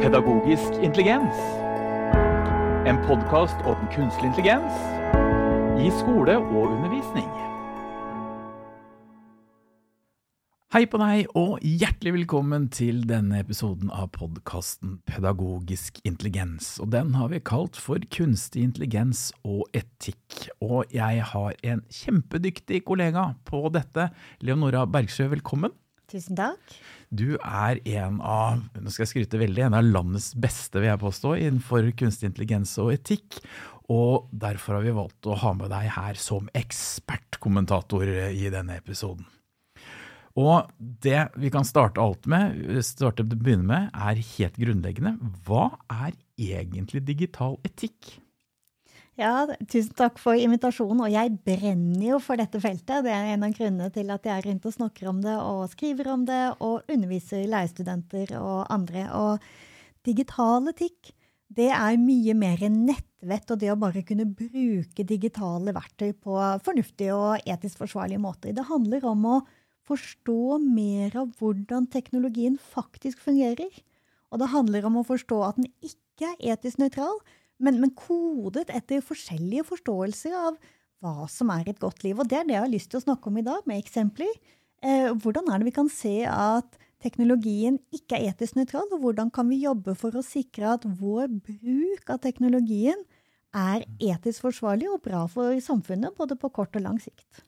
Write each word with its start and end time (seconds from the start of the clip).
Pedagogisk 0.00 0.78
intelligens. 0.82 1.36
En 2.88 2.96
podkast 3.04 3.58
om 3.68 3.80
kunstig 3.92 4.30
intelligens 4.30 4.78
i 5.76 5.90
skole 5.92 6.38
og 6.38 6.70
undervisning. 6.70 7.26
Hei 10.72 10.86
på 10.88 11.02
deg, 11.02 11.28
og 11.36 11.60
hjertelig 11.60 12.14
velkommen 12.14 12.70
til 12.72 13.02
denne 13.10 13.42
episoden 13.44 13.92
av 13.92 14.08
podkasten 14.16 15.02
Pedagogisk 15.04 16.00
intelligens. 16.08 16.78
Og 16.80 16.94
den 16.96 17.12
har 17.20 17.28
vi 17.34 17.42
kalt 17.44 17.76
for 17.76 18.00
Kunstig 18.08 18.64
intelligens 18.70 19.26
og 19.44 19.66
etikk. 19.76 20.46
Og 20.64 20.88
jeg 20.96 21.28
har 21.34 21.60
en 21.60 21.84
kjempedyktig 21.92 22.86
kollega 22.88 23.34
på 23.44 23.66
dette. 23.76 24.08
Leonora 24.40 24.86
Bergsjø, 24.88 25.28
velkommen. 25.36 25.76
Tusen 26.08 26.40
takk. 26.40 26.80
Du 27.10 27.34
er 27.42 27.80
en 27.90 28.20
av 28.22 28.60
nå 28.78 28.92
skal 28.92 29.02
jeg 29.02 29.10
skryte 29.10 29.40
veldig, 29.40 29.64
en 29.66 29.76
av 29.80 29.86
landets 29.86 30.30
beste 30.38 30.78
vil 30.78 30.92
jeg 30.92 31.02
påstå, 31.02 31.34
innenfor 31.42 31.88
kunstig 31.98 32.30
intelligens 32.30 32.76
og 32.78 32.92
etikk. 32.94 33.40
Og 33.90 34.28
derfor 34.30 34.78
har 34.78 34.86
vi 34.86 34.94
valgt 34.94 35.26
å 35.26 35.38
ha 35.42 35.50
med 35.58 35.72
deg 35.72 35.88
her 35.96 36.18
som 36.20 36.46
ekspertkommentator 36.54 38.06
i 38.30 38.46
denne 38.54 38.78
episoden. 38.78 39.26
Og 40.38 40.70
det 40.78 41.24
vi 41.42 41.50
kan 41.50 41.66
starte 41.66 41.98
alt 41.98 42.30
med, 42.30 42.54
starte 42.86 43.26
begynne 43.26 43.66
med, 43.66 43.90
er 43.90 44.22
helt 44.36 44.60
grunnleggende. 44.62 45.16
Hva 45.46 45.72
er 45.90 46.14
egentlig 46.38 47.02
digital 47.08 47.58
etikk? 47.66 48.20
Ja, 49.20 49.44
tusen 49.68 49.92
takk 49.98 50.16
for 50.20 50.38
invitasjonen. 50.38 51.02
Og 51.04 51.12
jeg 51.12 51.34
brenner 51.44 52.06
jo 52.06 52.18
for 52.24 52.40
dette 52.40 52.60
feltet. 52.62 53.04
Det 53.04 53.12
er 53.12 53.34
en 53.34 53.44
av 53.44 53.52
grunnene 53.52 53.90
til 53.92 54.08
at 54.14 54.24
jeg 54.24 54.32
er 54.32 54.46
rundt 54.48 54.68
og 54.68 54.76
snakker 54.78 55.10
om 55.10 55.18
det 55.20 55.34
og 55.36 55.64
skriver 55.74 56.08
om 56.14 56.22
det 56.28 56.40
og 56.56 56.88
underviser 56.88 57.44
lærerstudenter 57.50 58.32
og 58.40 58.62
andre. 58.72 59.02
Og 59.18 60.06
digital 60.08 60.70
etikk, 60.72 61.12
det 61.52 61.68
er 61.74 61.98
mye 62.00 62.32
mer 62.38 62.62
nettvett 62.72 63.52
og 63.52 63.60
det 63.60 63.68
å 63.74 63.76
bare 63.82 64.04
kunne 64.08 64.24
bruke 64.24 65.04
digitale 65.04 65.74
verktøy 65.76 66.14
på 66.14 66.38
fornuftige 66.64 67.18
og 67.18 67.44
etisk 67.44 67.82
forsvarlige 67.82 68.22
måter. 68.22 68.54
Det 68.56 68.70
handler 68.70 69.04
om 69.10 69.26
å 69.28 69.40
forstå 69.90 70.62
mer 70.62 71.18
av 71.18 71.34
hvordan 71.36 71.90
teknologien 71.92 72.56
faktisk 72.56 73.20
fungerer. 73.26 73.68
Og 74.32 74.40
det 74.40 74.48
handler 74.54 74.88
om 74.88 75.02
å 75.02 75.04
forstå 75.04 75.42
at 75.44 75.60
den 75.60 75.68
ikke 75.84 76.30
er 76.30 76.54
etisk 76.54 76.80
nøytral, 76.80 77.20
men, 77.60 77.80
men, 77.82 77.92
kodet 77.96 78.70
etter 78.72 79.04
forskjellige 79.04 79.66
forståelser 79.68 80.36
av 80.36 80.58
hva 81.00 81.26
som 81.32 81.52
er 81.54 81.70
et 81.70 81.80
godt 81.80 82.04
liv. 82.04 82.18
Og 82.18 82.28
det 82.28 82.40
er 82.40 82.48
det 82.48 82.56
jeg 82.56 82.64
har 82.64 82.72
lyst 82.72 82.90
til 82.92 83.00
å 83.00 83.06
snakke 83.06 83.30
om 83.30 83.40
i 83.40 83.46
dag, 83.46 83.64
med 83.68 83.80
eksempler. 83.80 84.32
Eh, 84.84 85.10
hvordan 85.12 85.48
er 85.48 85.60
det 85.60 85.68
vi 85.68 85.76
kan 85.76 85.90
se 85.92 86.16
at 86.28 86.78
teknologien 87.00 87.78
ikke 87.96 88.18
er 88.18 88.32
etisk 88.32 88.58
nøytral, 88.58 88.88
og 88.92 89.04
hvordan 89.04 89.32
kan 89.32 89.48
vi 89.48 89.62
jobbe 89.62 89.94
for 89.96 90.16
å 90.16 90.24
sikre 90.24 90.74
at 90.76 90.84
vår 90.84 91.30
bruk 91.32 92.12
av 92.12 92.20
teknologien 92.24 93.00
er 93.56 93.86
etisk 93.98 94.44
forsvarlig 94.44 94.90
og 94.92 95.00
bra 95.04 95.24
for 95.28 95.56
samfunnet, 95.64 96.14
både 96.16 96.36
på 96.38 96.52
kort 96.54 96.76
og 96.76 96.84
lang 96.84 97.00
sikt. 97.02 97.42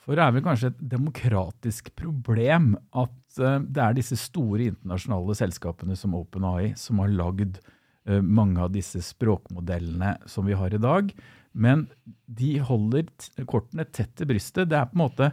For 0.00 0.16
det 0.16 0.24
er 0.24 0.32
vel 0.32 0.44
kanskje 0.44 0.70
et 0.70 0.84
demokratisk 0.92 1.90
problem 1.98 2.72
at 2.96 3.40
uh, 3.40 3.58
det 3.60 3.82
er 3.82 3.96
disse 3.96 4.16
store 4.20 4.70
internasjonale 4.70 5.36
selskapene 5.36 5.96
som 5.98 6.16
OpenAI 6.16 6.72
som 6.80 7.02
har 7.02 7.12
lagd 7.12 7.60
Eh, 7.60 7.79
mange 8.18 8.60
av 8.64 8.72
disse 8.74 9.02
språkmodellene 9.04 10.16
som 10.30 10.48
vi 10.48 10.56
har 10.58 10.74
i 10.74 10.82
dag. 10.82 11.12
Men 11.52 11.86
de 12.30 12.56
holder 12.62 13.08
kortene 13.50 13.86
tett 13.90 14.12
til 14.18 14.28
brystet. 14.30 14.70
Det 14.70 14.78
er 14.78 14.90
på 14.90 14.98
en 14.98 15.04
måte 15.04 15.30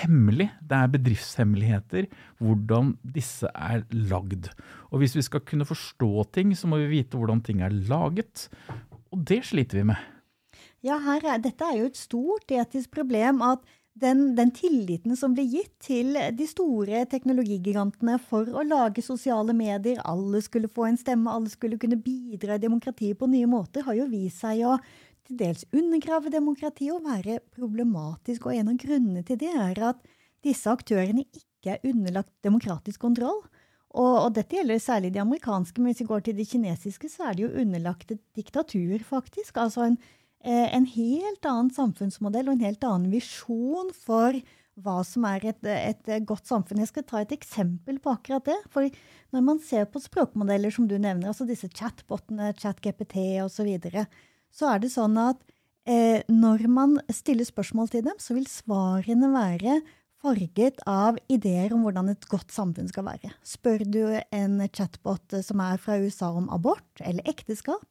hemmelig. 0.00 0.48
Det 0.62 0.78
er 0.78 0.92
bedriftshemmeligheter 0.94 2.08
hvordan 2.42 2.94
disse 3.16 3.50
er 3.50 3.84
lagd. 4.10 4.50
Og 4.90 5.02
hvis 5.02 5.16
vi 5.18 5.26
skal 5.26 5.44
kunne 5.46 5.66
forstå 5.68 6.12
ting, 6.34 6.54
så 6.54 6.70
må 6.70 6.80
vi 6.82 6.90
vite 6.98 7.18
hvordan 7.18 7.42
ting 7.46 7.62
er 7.66 7.74
laget. 7.90 8.48
Og 9.10 9.22
det 9.26 9.42
sliter 9.50 9.80
vi 9.80 9.90
med. 9.92 10.08
Ja, 10.86 10.96
er, 10.96 11.36
dette 11.42 11.66
er 11.66 11.76
jo 11.76 11.90
et 11.90 11.98
stort 11.98 12.52
etisk 12.54 12.92
problem 12.94 13.42
at 13.44 13.60
den, 13.98 14.34
den, 14.36 14.52
tilliten 14.54 15.16
som 15.18 15.34
ble 15.34 15.42
gitt 15.50 15.72
til 15.82 16.14
de 16.14 16.46
store 16.48 17.02
teknologigigantene 17.10 18.16
for 18.22 18.48
å 18.54 18.62
lage 18.64 19.02
sosiale 19.02 19.52
medier, 19.56 19.98
alle 20.06 20.40
skulle 20.44 20.70
få 20.70 20.86
en 20.88 20.98
stemme, 21.00 21.32
alle 21.32 21.50
skulle 21.50 21.78
kunne 21.80 21.98
bidra 22.00 22.56
i 22.56 22.62
demokratiet 22.62 23.18
på 23.18 23.28
nye 23.28 23.48
måter, 23.50 23.84
har 23.84 23.98
jo 23.98 24.06
vist 24.12 24.44
seg 24.44 24.62
å 24.64 24.78
til 25.26 25.38
dels 25.40 25.66
undergrave 25.76 26.32
demokratiet 26.32 26.94
og 26.94 27.06
være 27.06 27.40
problematisk. 27.54 28.46
Og 28.46 28.56
en 28.56 28.72
av 28.72 28.78
grunnene 28.80 29.24
til 29.26 29.38
det 29.40 29.52
er 29.52 29.82
at 29.90 30.00
disse 30.44 30.70
aktørene 30.70 31.26
ikke 31.26 31.76
er 31.76 31.90
underlagt 31.90 32.32
demokratisk 32.46 33.02
kontroll. 33.02 33.42
Og, 33.90 34.14
og, 34.14 34.28
dette 34.36 34.54
gjelder 34.54 34.78
særlig 34.78 35.10
de 35.14 35.22
amerikanske, 35.22 35.80
men 35.80 35.90
hvis 35.90 36.04
vi 36.04 36.08
går 36.12 36.22
til 36.26 36.36
de 36.38 36.46
kinesiske, 36.46 37.10
så 37.10 37.26
er 37.26 37.36
de 37.36 37.46
jo 37.46 37.54
underlagt 37.58 38.12
et 38.14 38.22
diktatur, 38.38 39.02
faktisk. 39.02 39.58
Altså 39.58 39.88
en 39.88 39.98
en 40.44 40.86
helt 40.88 41.44
annen 41.44 41.68
samfunnsmodell 41.74 42.48
og 42.48 42.54
en 42.56 42.64
helt 42.64 42.84
annen 42.86 43.10
visjon 43.12 43.90
for 43.92 44.38
hva 44.80 45.00
som 45.06 45.26
er 45.28 45.44
et, 45.50 45.66
et, 45.66 46.10
godt 46.26 46.48
samfunn. 46.48 46.80
Jeg 46.82 46.90
skal 46.90 47.06
ta 47.08 47.20
et 47.22 47.34
eksempel 47.34 48.00
på 48.02 48.14
akkurat 48.14 48.46
det. 48.48 48.56
For 48.72 48.88
når 49.34 49.46
man 49.46 49.62
ser 49.64 49.86
på 49.90 50.02
språkmodeller 50.02 50.72
som 50.74 50.88
du 50.88 50.96
nevner, 50.96 51.30
altså 51.30 51.46
disse 51.48 51.68
chatbotene, 51.68 52.52
ChatGPT 52.58 53.42
osv., 53.44 53.60
så, 53.60 53.66
videre, 53.68 54.06
så 54.54 54.72
er 54.72 54.82
det 54.82 54.92
sånn 54.94 55.18
at 55.20 55.40
eh, 55.84 56.22
når 56.32 56.66
man 56.72 56.98
stiller 57.12 57.46
spørsmål 57.46 57.92
til 57.92 58.06
dem, 58.08 58.16
så 58.22 58.36
vil 58.38 58.48
svarene 58.50 59.32
være 59.34 59.80
farget 60.20 60.82
av 60.88 61.16
ideer 61.32 61.72
om 61.72 61.84
hvordan 61.86 62.12
et 62.12 62.26
godt 62.28 62.52
samfunn 62.52 62.90
skal 62.90 63.06
være. 63.06 63.32
Spør 63.46 63.84
du 63.88 64.02
en 64.36 64.60
chatbot 64.68 65.40
som 65.44 65.62
er 65.64 65.80
fra 65.80 65.96
USA 66.00 66.32
om 66.36 66.50
abort 66.52 67.04
eller 67.04 67.24
ekteskap, 67.30 67.86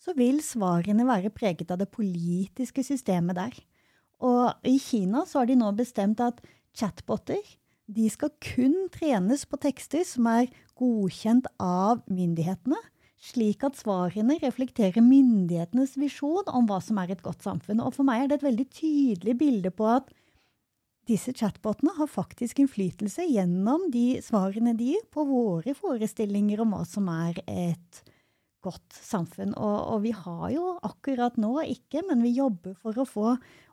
så 0.00 0.14
vil 0.16 0.40
svarene 0.44 1.04
være 1.08 1.32
preget 1.34 1.70
av 1.72 1.80
det 1.82 1.90
politiske 1.92 2.84
systemet 2.86 3.36
der. 3.36 3.56
Og 4.24 4.68
i 4.68 4.78
Kina 4.80 5.24
så 5.28 5.42
har 5.42 5.50
de 5.50 5.58
nå 5.60 5.70
bestemt 5.76 6.20
at 6.24 6.40
chatboter 6.76 7.40
de 7.90 8.06
skal 8.12 8.30
kun 8.38 8.86
trenes 8.94 9.42
på 9.50 9.58
tekster 9.60 10.04
som 10.06 10.28
er 10.30 10.50
godkjent 10.78 11.48
av 11.60 12.04
myndighetene, 12.06 12.78
slik 13.20 13.64
at 13.66 13.76
svarene 13.76 14.38
reflekterer 14.40 15.02
myndighetenes 15.04 15.96
visjon 16.00 16.46
om 16.48 16.68
hva 16.70 16.78
som 16.84 17.00
er 17.02 17.12
et 17.12 17.24
godt 17.24 17.42
samfunn. 17.44 17.82
Og 17.82 17.96
for 17.96 18.06
meg 18.06 18.22
er 18.22 18.30
det 18.30 18.38
et 18.38 18.46
veldig 18.46 18.68
tydelig 18.72 19.36
bilde 19.42 19.74
på 19.74 19.88
at 19.90 20.08
disse 21.10 21.34
chatbotene 21.34 21.96
har 21.96 22.08
faktisk 22.08 22.62
innflytelse 22.62 23.26
gjennom 23.26 23.88
de 23.92 24.20
svarene 24.22 24.76
de 24.78 24.92
gir 24.92 25.04
på 25.10 25.26
våre 25.26 25.74
forestillinger 25.74 26.62
om 26.62 26.76
hva 26.76 26.84
som 26.86 27.10
er 27.10 27.42
et 27.50 28.02
godt 28.64 28.96
samfunn. 28.96 29.54
Og, 29.54 29.76
og, 29.94 30.02
vi 30.04 30.12
har 30.16 30.46
jo 30.54 30.74
akkurat 30.86 31.38
nå 31.40 31.54
ikke, 31.68 32.04
men 32.08 32.24
vi 32.24 32.34
jobber 32.36 32.76
for 32.78 32.98
å 32.98 33.08
få 33.08 33.30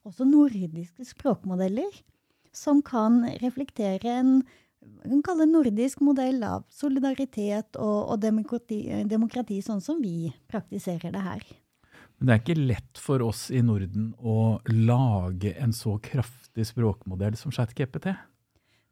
også 0.07 0.27
nordiske 0.27 1.05
språkmodeller 1.07 2.01
som 2.55 2.81
kan 2.85 3.21
reflektere 3.43 4.15
en 4.21 4.39
kan 5.03 5.21
kalle 5.25 5.47
nordisk 5.49 5.99
modell 6.05 6.39
av 6.47 6.63
solidaritet 6.71 7.75
og, 7.75 8.11
og 8.13 8.21
demokrati, 8.23 8.79
demokrati, 9.09 9.59
sånn 9.65 9.81
som 9.83 9.99
vi 9.99 10.29
praktiserer 10.47 11.11
det 11.11 11.23
her. 11.25 11.43
Men 12.17 12.29
det 12.29 12.33
er 12.33 12.41
ikke 12.41 12.67
lett 12.71 13.01
for 13.01 13.21
oss 13.25 13.47
i 13.53 13.61
Norden 13.65 14.13
å 14.17 14.57
lage 14.71 15.53
en 15.61 15.75
så 15.75 15.97
kraftig 16.01 16.65
språkmodell 16.71 17.37
som 17.37 17.53
ChatGPT? 17.53 18.13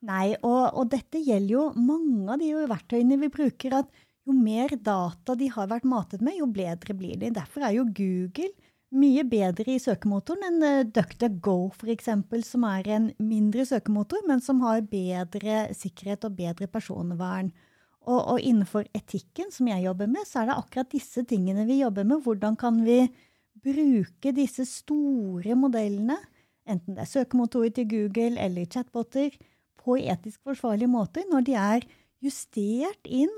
Nei, 0.06 0.35
og, 0.44 0.75
og, 0.75 0.83
dette 0.91 1.22
gjelder 1.23 1.53
jo 1.56 1.63
mange 1.79 2.35
av 2.35 2.41
de 2.41 2.51
verktøyene 2.69 3.17
vi 3.23 3.31
bruker. 3.33 3.79
at 3.79 4.05
jo 4.25 4.34
mer 4.34 4.74
data 4.81 5.36
de 5.38 5.50
har 5.53 5.69
vært 5.69 5.86
matet 5.88 6.24
med, 6.25 6.40
jo 6.40 6.47
bedre 6.50 6.96
blir 6.97 7.19
de. 7.22 7.34
Derfor 7.36 7.66
er 7.66 7.75
jo 7.78 7.86
Google 7.86 8.52
mye 8.96 9.25
bedre 9.28 9.75
i 9.75 9.81
søkemotoren 9.81 10.46
enn 10.47 10.66
eh, 10.66 10.88
DuckDuckGo 10.96 11.56
f.eks., 11.75 12.09
som 12.47 12.66
er 12.69 12.90
en 12.96 13.08
mindre 13.22 13.66
søkemotor, 13.68 14.24
men 14.30 14.41
som 14.44 14.62
har 14.66 14.86
bedre 14.90 15.66
sikkerhet 15.75 16.28
og 16.28 16.38
bedre 16.38 16.69
personvern. 16.72 17.52
Og, 18.06 18.19
og, 18.19 18.38
innenfor 18.38 18.86
etikken, 18.94 19.50
som 19.54 19.68
jeg 19.72 19.88
jobber 19.88 20.10
med, 20.12 20.27
så 20.30 20.44
er 20.44 20.51
det 20.51 20.60
akkurat 20.60 20.92
disse 20.94 21.25
tingene 21.25 21.66
vi 21.66 21.80
jobber 21.80 22.06
med. 22.06 22.22
Hvordan 22.22 22.57
kan 22.62 22.77
vi 22.86 23.00
bruke 23.66 24.33
disse 24.36 24.68
store 24.69 25.57
modellene, 25.57 26.19
enten 26.69 26.98
det 26.98 27.06
er 27.06 27.10
søkemotorer 27.10 27.74
til 27.74 27.89
Google 27.89 28.42
eller 28.42 28.69
chatboter, 28.69 29.33
på 29.86 29.98
etisk 30.01 30.42
forsvarlige 30.45 30.89
måter, 30.89 31.25
når 31.30 31.45
de 31.45 31.57
er 31.62 31.83
justert 32.25 33.10
inn 33.10 33.33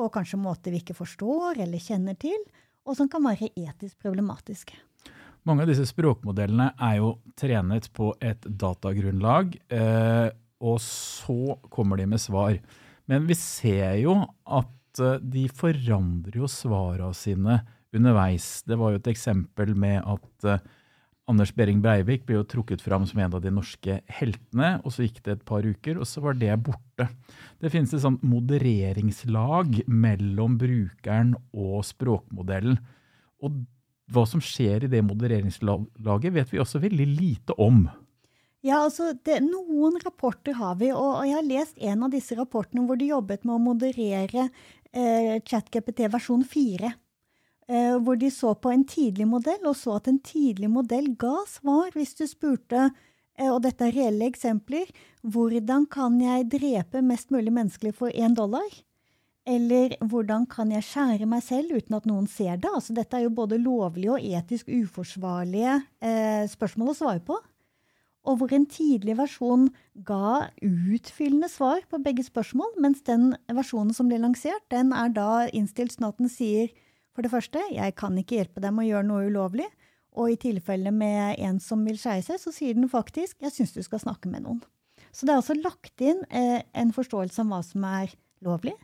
på 0.00 0.08
kanskje 0.14 0.40
måter 0.40 0.72
vi 0.72 0.80
ikke 0.80 0.96
forstår 0.96 1.60
eller 1.60 1.82
kjenner 1.82 2.16
til, 2.20 2.38
og 2.88 2.96
som 2.96 3.10
kan 3.12 3.24
være 3.26 3.52
etisk 3.52 3.98
problematiske. 4.00 4.78
Mange 5.48 5.64
av 5.64 5.70
disse 5.70 5.86
språkmodellene 5.88 6.72
er 6.84 6.98
jo 6.98 7.14
trenet 7.38 7.88
på 7.96 8.10
et 8.24 8.44
datagrunnlag, 8.44 9.54
eh, 9.72 10.28
og 10.60 10.76
så 10.84 11.56
kommer 11.72 12.00
de 12.00 12.08
med 12.10 12.20
svar. 12.20 12.58
Men 13.08 13.24
vi 13.28 13.36
ser 13.38 13.96
jo 14.02 14.18
at 14.44 15.00
eh, 15.00 15.20
de 15.20 15.46
forandrer 15.48 16.42
jo 16.42 16.50
svarene 16.50 17.16
sine 17.16 17.60
underveis. 17.96 18.60
Det 18.68 18.76
var 18.78 18.92
jo 18.92 19.00
et 19.00 19.10
eksempel 19.14 19.72
med 19.74 20.04
at, 20.04 20.28
eh, 20.44 20.68
Anders 21.30 21.52
Behring 21.54 21.80
Breivik 21.84 22.26
ble 22.26 22.40
jo 22.40 22.46
trukket 22.48 22.82
fram 22.82 23.06
som 23.06 23.20
en 23.22 23.34
av 23.36 23.42
de 23.44 23.52
norske 23.54 24.00
heltene, 24.10 24.72
og 24.82 24.94
så 24.94 25.06
gikk 25.06 25.20
det 25.26 25.36
et 25.36 25.44
par 25.46 25.66
uker, 25.66 26.00
og 26.00 26.08
så 26.08 26.22
var 26.24 26.38
det 26.40 26.56
borte. 26.66 27.06
Det 27.62 27.70
finnes 27.72 27.92
et 27.94 28.02
sånt 28.02 28.24
modereringslag 28.26 29.82
mellom 29.86 30.58
brukeren 30.60 31.36
og 31.54 31.84
språkmodellen. 31.86 32.80
Og 33.46 33.62
hva 34.10 34.26
som 34.26 34.42
skjer 34.42 34.86
i 34.86 34.90
det 34.90 35.02
modereringslaget, 35.06 36.32
vet 36.34 36.52
vi 36.52 36.62
også 36.62 36.82
veldig 36.82 37.08
lite 37.14 37.56
om. 37.62 37.84
Ja, 38.66 38.82
altså, 38.82 39.14
det, 39.24 39.38
Noen 39.46 39.96
rapporter 40.04 40.58
har 40.58 40.74
vi, 40.80 40.90
og, 40.92 41.22
jeg 41.24 41.38
har 41.38 41.46
lest 41.46 41.78
en 41.80 42.04
av 42.04 42.12
disse 42.12 42.36
rapportene 42.36 42.84
hvor 42.88 42.98
de 43.00 43.08
jobbet 43.08 43.46
med 43.46 43.56
å 43.56 43.62
moderere 43.70 44.48
eh, 44.92 45.38
ChatGPT 45.46 46.04
versjon 46.12 46.44
4. 46.44 46.90
Eh, 47.70 47.96
hvor 48.02 48.18
de 48.18 48.30
så 48.34 48.56
på 48.58 48.72
en 48.72 48.82
tidlig 48.82 49.28
modell, 49.30 49.62
og 49.70 49.76
så 49.78 50.00
at 50.00 50.08
en 50.10 50.18
tidlig 50.26 50.66
modell 50.72 51.12
ga 51.20 51.36
svar 51.46 51.92
hvis 51.94 52.16
du 52.18 52.24
spurte 52.26 52.88
eh, 52.88 53.46
og 53.46 53.60
dette 53.62 53.86
er 53.86 53.94
reelle 53.94 54.26
eksempler. 54.26 54.90
Hvordan 55.22 55.86
kan 55.92 56.16
jeg 56.18 56.48
drepe 56.50 57.02
mest 57.06 57.30
mulig 57.30 57.52
menneskelig 57.54 57.94
for 58.00 58.10
én 58.10 58.34
dollar? 58.34 58.66
Eller 59.46 59.94
hvordan 60.02 60.48
kan 60.50 60.72
jeg 60.74 60.88
skjære 60.88 61.30
meg 61.30 61.44
selv 61.46 61.78
uten 61.78 61.96
at 61.96 62.10
noen 62.10 62.26
ser 62.30 62.58
det? 62.58 62.74
Altså, 62.74 62.96
dette 62.96 63.16
er 63.16 63.28
jo 63.28 63.36
både 63.38 63.60
lovlige 63.62 64.16
og 64.16 64.26
etisk 64.40 64.68
uforsvarlige 64.74 65.78
eh, 66.02 66.44
spørsmål 66.50 66.92
å 66.92 66.98
svare 66.98 67.22
på. 67.22 67.38
Og 68.28 68.36
hvor 68.36 68.52
en 68.52 68.66
tidlig 68.68 69.14
versjon 69.16 69.70
ga 69.94 70.50
utfyllende 70.60 71.48
svar 71.48 71.86
på 71.88 72.02
begge 72.02 72.26
spørsmål, 72.26 72.74
mens 72.82 73.00
den 73.06 73.30
versjonen 73.48 73.94
som 73.96 74.10
ble 74.10 74.18
lansert, 74.20 74.66
den 74.74 74.92
er 74.92 75.14
da 75.14 75.46
innstilt 75.54 75.94
sånn 75.94 76.10
at 76.10 76.18
den 76.20 76.28
sier 76.28 76.68
for 77.14 77.26
det 77.26 77.32
første, 77.32 77.62
jeg 77.74 77.94
kan 77.98 78.18
ikke 78.18 78.38
hjelpe 78.38 78.62
dem 78.62 78.78
å 78.78 78.86
gjøre 78.86 79.08
noe 79.08 79.28
ulovlig. 79.30 79.66
Og 80.18 80.32
i 80.32 80.38
tilfelle 80.42 80.90
med 80.94 81.38
en 81.38 81.60
som 81.62 81.82
vil 81.86 81.98
skeie 81.98 82.22
seg, 82.26 82.40
så 82.42 82.52
sier 82.54 82.74
den 82.74 82.90
faktisk 82.90 83.42
jeg 83.44 83.54
syns 83.54 83.74
du 83.76 83.82
skal 83.86 84.02
snakke 84.02 84.30
med 84.30 84.44
noen. 84.46 84.62
Så 85.14 85.26
det 85.26 85.34
er 85.34 85.40
altså 85.40 85.56
lagt 85.58 86.02
inn 86.02 86.22
eh, 86.30 86.62
en 86.76 86.92
forståelse 86.94 87.42
om 87.42 87.52
hva 87.54 87.60
som 87.66 87.86
er 87.86 88.12
lovlig, 88.46 88.74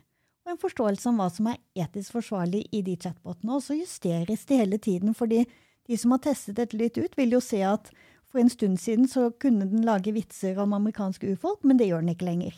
og 0.47 0.53
en 0.53 0.59
forståelse 0.59 1.09
om 1.11 1.19
hva 1.21 1.27
som 1.31 1.49
er 1.51 1.59
etisk 1.83 2.15
forsvarlig 2.15 2.65
i 2.75 2.81
de 2.83 2.95
chatbotene. 2.99 3.57
Og 3.57 3.63
så 3.63 3.75
justeres 3.75 4.45
det 4.47 4.59
hele 4.61 4.79
tiden, 4.79 5.15
fordi 5.15 5.43
de 5.87 5.99
som 5.99 6.15
har 6.15 6.23
testet 6.23 6.59
dette 6.59 6.79
litt 6.79 6.99
ut, 6.99 7.15
vil 7.19 7.35
jo 7.35 7.43
se 7.43 7.61
at 7.67 7.91
for 8.27 8.41
en 8.41 8.51
stund 8.51 8.79
siden 8.79 9.07
så 9.07 9.29
kunne 9.39 9.67
den 9.69 9.85
lage 9.87 10.11
vitser 10.15 10.59
om 10.59 10.75
amerikanske 10.75 11.31
urfolk, 11.31 11.63
men 11.63 11.79
det 11.79 11.87
gjør 11.89 12.03
den 12.03 12.15
ikke 12.15 12.27
lenger. 12.27 12.57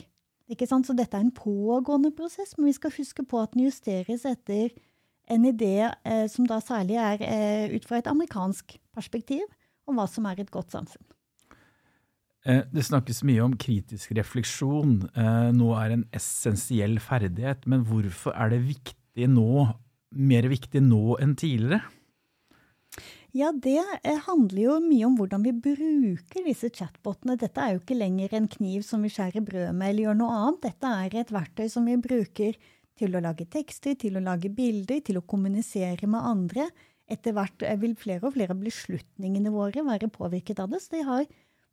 Ikke 0.49 0.65
sant? 0.69 0.87
Så 0.89 0.95
dette 0.97 1.17
er 1.17 1.25
en 1.27 1.33
pågående 1.33 2.09
prosess, 2.17 2.55
men 2.57 2.71
vi 2.71 2.77
skal 2.77 2.93
huske 2.95 3.25
på 3.25 3.41
at 3.41 3.53
den 3.53 3.67
justeres 3.67 4.25
etter 4.25 4.73
en 5.29 5.45
idé 5.47 5.75
eh, 5.87 6.25
som 6.31 6.47
da 6.49 6.59
særlig 6.63 6.97
er 7.01 7.23
eh, 7.25 7.75
ut 7.75 7.85
fra 7.87 7.99
et 7.99 8.09
amerikansk 8.09 8.77
perspektiv, 8.95 9.45
om 9.89 9.97
hva 9.97 10.05
som 10.09 10.27
er 10.29 10.41
et 10.41 10.51
godt 10.53 10.73
samfunn. 10.75 11.05
Eh, 12.47 12.63
det 12.71 12.85
snakkes 12.87 13.21
mye 13.27 13.43
om 13.43 13.55
kritisk 13.59 14.13
refleksjon. 14.15 15.03
Eh, 15.11 15.51
nå 15.55 15.69
er 15.77 15.95
en 15.95 16.07
essensiell 16.15 16.97
ferdighet, 17.03 17.67
men 17.67 17.83
hvorfor 17.87 18.35
er 18.35 18.53
det 18.53 18.63
viktig 18.69 19.29
nå, 19.31 19.67
mer 20.15 20.49
viktig 20.49 20.81
nå 20.85 21.19
enn 21.21 21.35
tidligere? 21.39 21.83
Ja, 23.35 23.51
det 23.53 23.77
eh, 23.77 24.17
handler 24.25 24.61
jo 24.63 24.75
mye 24.81 25.05
om 25.05 25.19
hvordan 25.19 25.43
vi 25.45 25.53
bruker 25.53 26.47
disse 26.47 26.71
chatbotene. 26.73 27.37
Dette 27.37 27.61
er 27.61 27.75
jo 27.75 27.83
ikke 27.83 27.99
lenger 27.99 28.33
en 28.33 28.47
kniv 28.49 28.81
som 28.87 29.03
vi 29.05 29.11
skjærer 29.13 29.45
brød 29.45 29.75
med 29.77 29.91
eller 29.91 30.07
gjør 30.07 30.17
noe 30.23 30.39
annet. 30.39 30.63
Dette 30.65 30.93
er 31.03 31.17
et 31.21 31.33
verktøy 31.35 31.67
som 31.69 31.85
vi 31.85 31.99
bruker 32.01 32.57
til 32.99 33.15
å 33.15 33.23
lage 33.23 33.47
tekster, 33.49 33.95
til 33.99 34.19
å 34.19 34.23
lage 34.23 34.51
bilder, 34.53 34.99
til 35.05 35.19
å 35.19 35.25
kommunisere 35.25 36.09
med 36.09 36.25
andre. 36.33 36.69
Etter 37.09 37.33
hvert 37.33 37.63
vil 37.81 37.95
flere 37.97 38.27
og 38.27 38.35
flere 38.35 38.53
av 38.53 38.61
beslutningene 38.61 39.53
våre 39.53 39.85
være 39.87 40.11
påvirket 40.13 40.61
av 40.61 40.73
det. 40.73 40.83
Så 40.83 40.97
det 40.97 41.05
har 41.07 41.25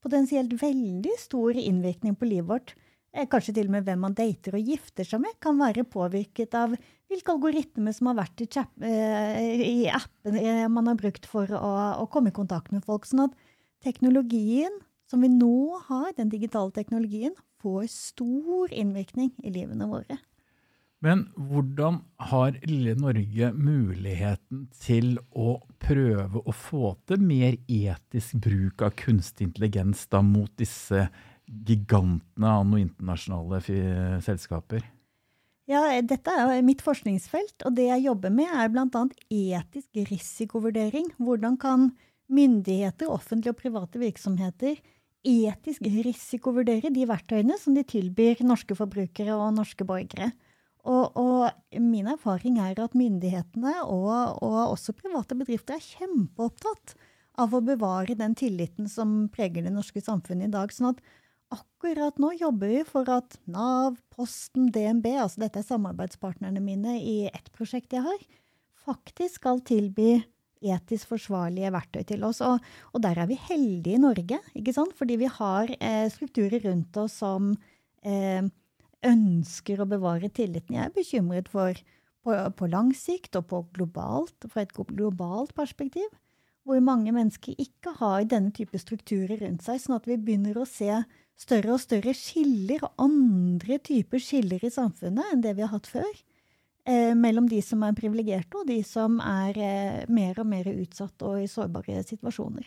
potensielt 0.05 0.55
veldig 0.61 1.17
stor 1.21 1.59
innvirkning 1.61 2.17
på 2.17 2.29
livet 2.31 2.51
vårt. 2.51 2.77
Eh, 3.17 3.25
kanskje 3.33 3.55
til 3.57 3.71
og 3.71 3.77
med 3.77 3.87
hvem 3.87 4.03
man 4.05 4.17
dater 4.17 4.59
og 4.59 4.71
gifter 4.71 5.07
seg 5.09 5.23
med, 5.23 5.37
kan 5.41 5.57
være 5.59 5.87
påvirket 5.89 6.55
av 6.59 6.75
hvilke 7.09 7.33
algoritmer 7.33 7.95
som 7.97 8.11
har 8.11 8.19
vært 8.19 8.43
i, 8.45 8.49
eh, 8.85 9.63
i 9.65 9.87
appen 9.89 10.37
eh, 10.37 10.67
man 10.69 10.91
har 10.91 10.99
brukt 11.01 11.29
for 11.31 11.49
å, 11.49 11.73
å, 12.03 12.07
komme 12.13 12.33
i 12.33 12.37
kontakt 12.37 12.75
med 12.75 12.85
folk. 12.85 13.09
Sånn 13.09 13.25
at 13.29 13.37
teknologien 13.85 14.83
som 15.09 15.23
vi 15.23 15.31
nå 15.33 15.79
har, 15.87 16.11
den 16.19 16.33
digitale 16.33 16.75
teknologien, 16.75 17.37
får 17.63 17.87
stor 17.91 18.73
innvirkning 18.75 19.33
i 19.47 19.53
livene 19.55 19.89
våre. 19.89 20.19
Men 21.07 21.23
hvordan 21.39 22.01
har 22.33 22.57
lille 22.67 22.97
Norge 22.99 23.53
muligheten 23.55 24.65
til 24.83 25.13
å 25.39 25.61
prøve 25.83 26.43
å 26.43 26.55
få 26.55 26.97
til 27.07 27.23
mer 27.23 27.55
etisk 27.71 28.41
bruk 28.43 28.83
av 28.83 28.97
kunstig 28.99 29.47
intelligens 29.47 30.03
da 30.11 30.23
mot 30.27 30.51
disse 30.59 31.05
gigantene 31.47 32.51
av 32.51 32.65
noen 32.67 32.89
internasjonale 32.89 33.61
selskaper? 34.25 34.83
Ja, 35.71 35.85
Dette 36.03 36.31
er 36.31 36.63
mitt 36.67 36.83
forskningsfelt, 36.83 37.63
og 37.67 37.75
det 37.79 37.89
jeg 37.89 38.07
jobber 38.07 38.35
med, 38.35 38.51
er 38.51 38.71
bl.a. 38.71 39.05
etisk 39.31 40.03
risikovurdering. 40.11 41.13
Hvordan 41.19 41.59
kan 41.59 41.89
myndigheter, 42.31 43.11
offentlige 43.11 43.55
og 43.55 43.61
private 43.61 44.03
virksomheter 44.03 44.79
etisk 45.27 45.87
risikovurdere 46.07 46.91
de 46.95 47.07
verktøyene 47.07 47.59
som 47.59 47.75
de 47.75 47.83
tilbyr 47.87 48.43
norske 48.47 48.79
forbrukere 48.79 49.35
og 49.35 49.55
norske 49.59 49.87
borgere? 49.87 50.33
Og, 50.87 51.19
og, 51.19 51.51
min 51.83 52.07
erfaring 52.09 52.61
er 52.63 52.79
at 52.79 52.95
myndighetene 52.97 53.75
og, 53.83 54.39
og, 54.45 54.59
også 54.77 54.95
private 54.97 55.37
bedrifter 55.39 55.77
er 55.77 55.85
kjempeopptatt 55.85 56.95
av 57.43 57.53
å 57.53 57.61
bevare 57.65 58.17
den 58.17 58.37
tilliten 58.39 58.89
som 58.89 59.27
preger 59.33 59.67
det 59.67 59.75
norske 59.75 60.01
samfunnet 60.01 60.49
i 60.49 60.55
dag. 60.55 60.73
sånn 60.73 60.95
at 60.95 61.03
akkurat 61.57 62.17
nå 62.23 62.33
jobber 62.39 62.71
vi 62.73 62.85
for 62.89 63.09
at 63.13 63.37
Nav, 63.51 63.99
Posten, 64.15 64.71
DNB, 64.73 65.13
altså 65.23 65.45
dette 65.45 65.61
er 65.61 65.69
samarbeidspartnerne 65.69 66.63
mine 66.63 66.97
i 67.03 67.19
ett 67.29 67.51
prosjekt 67.55 67.95
jeg 67.95 68.07
har, 68.07 68.25
faktisk 68.87 69.41
skal 69.43 69.63
tilby 69.67 70.23
etisk 70.67 71.11
forsvarlige 71.13 71.71
verktøy 71.75 72.03
til 72.09 72.25
oss. 72.27 72.41
Og, 72.45 72.63
og 72.95 73.03
der 73.05 73.21
er 73.23 73.29
vi 73.31 73.39
heldige 73.49 73.99
i 73.99 74.03
Norge, 74.03 74.41
ikke 74.57 74.75
sant? 74.75 74.95
fordi 74.97 75.19
vi 75.21 75.31
har 75.31 75.73
eh, 75.79 76.07
strukturer 76.13 76.65
rundt 76.67 76.97
oss 77.03 77.21
som 77.23 77.53
eh, 78.03 78.43
ønsker 79.05 79.83
å 79.83 79.89
bevare 79.89 80.31
tilliten. 80.33 80.79
Jeg 80.79 80.89
er 80.89 80.95
bekymret 80.95 81.51
for 81.53 81.77
på, 82.27 82.37
på 82.59 82.69
lang 82.71 82.93
sikt 82.97 83.39
og 83.39 83.49
på 83.51 83.63
globalt, 83.77 84.49
fra 84.51 84.65
et 84.65 84.75
globalt 84.75 85.55
perspektiv, 85.57 86.09
hvor 86.67 86.81
mange 86.83 87.13
mennesker 87.15 87.55
ikke 87.63 87.95
har 88.01 88.27
denne 88.27 88.51
type 88.55 88.79
strukturer 88.83 89.39
rundt 89.45 89.63
seg, 89.63 89.79
sånn 89.79 89.99
at 90.01 90.09
vi 90.11 90.19
begynner 90.19 90.59
å 90.59 90.67
se 90.67 90.91
større 91.39 91.77
og 91.77 91.83
større 91.83 92.15
skiller, 92.17 92.83
og 92.83 93.05
andre 93.07 93.79
typer 93.79 94.23
skiller 94.23 94.65
i 94.65 94.73
samfunnet 94.73 95.31
enn 95.35 95.45
det 95.45 95.55
vi 95.55 95.63
har 95.63 95.75
hatt 95.75 95.87
før. 95.91 96.11
Eh, 96.87 97.13
mellom 97.19 97.49
de 97.51 97.61
som 97.63 97.83
er 97.83 97.95
privilegerte, 97.99 98.59
og 98.59 98.69
de 98.71 98.81
som 98.87 99.21
er 99.23 99.59
eh, 99.59 100.03
mer 100.11 100.39
og 100.43 100.51
mer 100.51 100.69
utsatt 100.71 101.23
og 101.27 101.41
i 101.43 101.49
sårbare 101.51 102.03
situasjoner. 102.07 102.67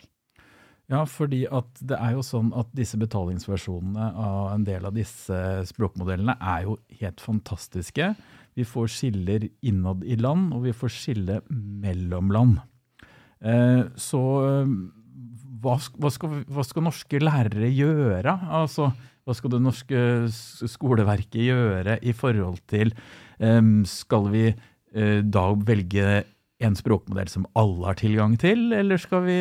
Ja, 0.90 1.04
fordi 1.06 1.44
at 1.46 1.78
det 1.86 1.94
er 2.02 2.16
jo 2.16 2.22
sånn 2.26 2.48
at 2.58 2.70
disse 2.74 2.98
betalingsversjonene 2.98 4.08
av 4.18 4.48
en 4.56 4.64
del 4.66 4.88
av 4.88 4.96
disse 4.96 5.36
språkmodellene 5.70 6.34
er 6.34 6.64
jo 6.66 6.74
helt 6.98 7.22
fantastiske. 7.22 8.08
Vi 8.58 8.66
får 8.66 8.90
skiller 8.90 9.46
innad 9.62 10.02
i 10.02 10.16
land, 10.18 10.50
og 10.56 10.66
vi 10.66 10.74
får 10.74 10.90
skille 10.96 11.38
mellom 11.50 12.34
land. 12.34 12.58
Eh, 13.38 13.86
så 13.94 14.22
hva, 15.62 15.76
hva 15.78 16.10
skal, 16.10 16.42
hva 16.50 16.66
skal, 16.66 16.86
norske 16.88 17.22
lærere 17.22 17.70
gjøre? 17.70 18.34
Altså, 18.50 18.90
hva 19.22 19.38
skal 19.38 19.54
det 19.54 19.62
norske 19.62 20.02
skoleverket 20.74 21.40
gjøre 21.46 22.00
i 22.02 22.16
forhold 22.16 22.58
til 22.72 22.90
eh, 23.38 23.62
Skal 23.86 24.30
vi 24.34 24.48
da 24.90 25.44
velge 25.54 26.24
en 26.58 26.74
språkmodell 26.74 27.28
som 27.30 27.44
alle 27.54 27.86
har 27.86 27.98
tilgang 28.00 28.32
til, 28.42 28.72
eller 28.74 28.98
skal 28.98 29.22
vi 29.22 29.36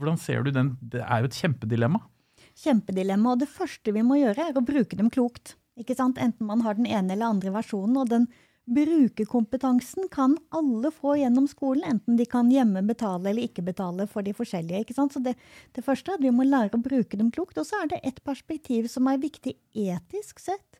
hvordan 0.00 0.20
ser 0.20 0.44
du 0.46 0.52
den? 0.54 0.74
Det 0.80 1.04
er 1.04 1.22
jo 1.22 1.30
et 1.30 1.38
kjempedilemma. 1.38 2.02
Kjempedilemma. 2.60 3.34
Og 3.34 3.42
det 3.42 3.50
første 3.52 3.92
vi 3.94 4.04
må 4.04 4.18
gjøre, 4.20 4.50
er 4.50 4.58
å 4.58 4.64
bruke 4.64 4.98
dem 4.98 5.10
klokt. 5.12 5.56
Ikke 5.80 5.96
sant? 5.96 6.20
Enten 6.20 6.48
man 6.48 6.64
har 6.64 6.78
den 6.78 6.88
ene 6.88 7.14
eller 7.14 7.34
andre 7.34 7.52
versjonen. 7.54 7.98
Og 8.00 8.08
den 8.10 8.26
brukerkompetansen 8.70 10.08
kan 10.12 10.36
alle 10.54 10.90
få 10.94 11.16
gjennom 11.18 11.48
skolen, 11.50 11.82
enten 11.90 12.18
de 12.18 12.26
kan 12.28 12.50
hjemme 12.52 12.84
betale 12.86 13.32
eller 13.32 13.48
ikke 13.48 13.64
betale 13.66 14.06
for 14.10 14.22
de 14.22 14.34
forskjellige. 14.36 14.84
ikke 14.84 14.94
sant? 14.94 15.14
Så 15.14 15.22
det, 15.24 15.34
det 15.74 15.84
første 15.84 16.12
er 16.12 16.20
at 16.20 16.26
vi 16.26 16.34
må 16.34 16.46
lære 16.46 16.78
å 16.78 16.82
bruke 16.82 17.18
dem 17.18 17.32
klokt. 17.34 17.58
Og 17.58 17.66
så 17.66 17.82
er 17.82 17.94
det 17.94 18.02
et 18.06 18.20
perspektiv 18.26 18.90
som 18.92 19.08
er 19.10 19.22
viktig 19.22 19.56
etisk 19.74 20.42
sett, 20.42 20.78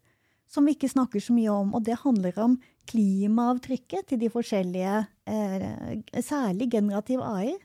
som 0.50 0.66
vi 0.66 0.76
ikke 0.76 0.92
snakker 0.92 1.22
så 1.22 1.34
mye 1.34 1.50
om. 1.54 1.74
Og 1.78 1.86
det 1.86 1.98
handler 2.04 2.38
om 2.42 2.60
klimaavtrykket 2.90 4.12
til 4.12 4.22
de 4.22 4.30
forskjellige, 4.30 4.94
eh, 5.30 6.22
særlig 6.22 6.70
generativ 6.70 7.22
AI 7.26 7.56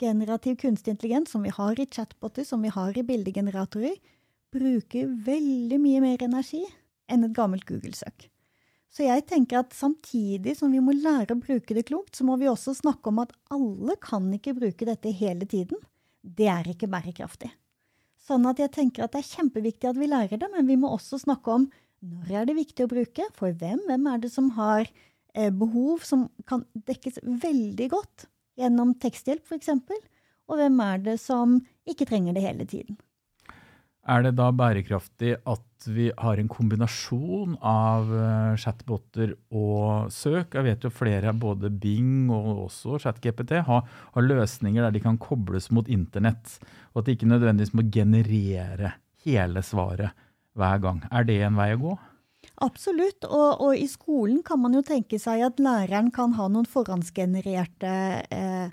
generativ 0.00 0.56
kunstig 0.60 0.94
intelligens, 0.94 1.30
som 1.30 1.42
vi 1.42 1.52
har 1.54 1.80
i 1.80 1.86
chatboter, 1.86 2.44
som 2.44 2.62
vi 2.62 2.72
har 2.72 2.98
i 2.98 3.04
bildegeneratorer, 3.06 3.96
bruker 4.52 5.10
veldig 5.26 5.78
mye 5.82 6.00
mer 6.04 6.22
energi 6.24 6.62
enn 7.10 7.26
et 7.26 7.36
gammelt 7.36 7.66
Google-søk. 7.68 8.28
Så 8.92 9.04
jeg 9.04 9.26
tenker 9.28 9.60
at 9.60 9.74
samtidig 9.76 10.54
som 10.56 10.72
vi 10.72 10.80
må 10.80 10.94
lære 10.96 11.34
å 11.34 11.40
bruke 11.40 11.74
det 11.76 11.84
klokt, 11.90 12.14
så 12.16 12.24
må 12.24 12.38
vi 12.40 12.48
også 12.48 12.72
snakke 12.78 13.10
om 13.10 13.20
at 13.24 13.34
alle 13.52 13.96
kan 14.00 14.28
ikke 14.32 14.56
bruke 14.56 14.88
dette 14.88 15.12
hele 15.12 15.48
tiden. 15.48 15.82
Det 16.22 16.48
er 16.48 16.70
ikke 16.70 16.88
bærekraftig. 16.90 17.50
Sånn 18.26 18.46
at 18.48 18.62
jeg 18.62 18.72
tenker 18.74 19.04
at 19.04 19.12
det 19.14 19.20
er 19.20 19.34
kjempeviktig 19.34 19.90
at 19.90 20.00
vi 20.00 20.08
lærer 20.10 20.40
det, 20.40 20.48
men 20.54 20.70
vi 20.70 20.78
må 20.80 20.90
også 20.94 21.20
snakke 21.22 21.58
om 21.58 21.68
når 22.06 22.32
er 22.40 22.48
det 22.48 22.56
viktig 22.58 22.86
å 22.86 22.90
bruke, 22.90 23.26
for 23.36 23.54
hvem, 23.56 23.82
hvem 23.88 24.08
er 24.10 24.22
det 24.22 24.30
som 24.32 24.48
har 24.56 24.86
eh, 24.86 25.52
behov 25.52 26.04
som 26.06 26.26
kan 26.48 26.64
dekkes 26.88 27.20
veldig 27.24 27.90
godt 27.92 28.26
gjennom 28.58 28.94
teksthjelp 29.00 29.44
f.eks., 29.46 29.72
og 30.46 30.60
hvem 30.60 30.78
er 30.84 31.02
det 31.02 31.16
som 31.18 31.58
ikke 31.88 32.06
trenger 32.06 32.36
det 32.36 32.44
hele 32.44 32.66
tiden. 32.68 32.98
Er 34.06 34.22
det 34.22 34.36
da 34.38 34.52
bærekraftig 34.54 35.32
at 35.50 35.86
vi 35.90 36.06
har 36.14 36.38
en 36.38 36.50
kombinasjon 36.50 37.56
av 37.66 38.12
eh, 38.14 38.58
chatboter 38.62 39.32
og 39.50 40.12
søk? 40.14 40.54
Jeg 40.54 40.66
vet 40.68 40.86
jo 40.86 40.92
flere, 40.94 41.34
både 41.34 41.72
Bing 41.74 42.30
og 42.30 42.68
også 42.68 43.00
ChatGPT, 43.02 43.56
har, 43.66 43.82
har, 44.14 44.28
løsninger 44.28 44.86
der 44.86 44.94
de 44.94 45.02
kan 45.02 45.18
kobles 45.18 45.72
mot 45.74 45.90
internett, 45.90 46.60
og 46.94 47.02
at 47.02 47.08
de 47.08 47.16
ikke 47.16 47.32
nødvendigvis 47.32 47.74
må 47.74 47.88
generere 47.90 48.94
hele 49.26 49.64
svaret 49.66 50.14
hver 50.54 50.78
gang. 50.86 51.02
Er 51.10 51.26
det 51.26 51.40
en 51.42 51.58
vei 51.58 51.72
å 51.74 51.82
gå? 51.82 51.96
Absolutt, 52.64 53.26
og, 53.28 53.60
og 53.60 53.76
i 53.76 53.84
skolen 53.90 54.40
kan 54.46 54.60
man 54.62 54.72
jo 54.76 54.80
tenke 54.86 55.18
seg 55.20 55.42
at 55.44 55.58
læreren 55.60 56.08
kan 56.14 56.32
ha 56.38 56.46
noen 56.48 56.68
forhåndsgenererte 56.70 57.92
eh, 58.32 58.70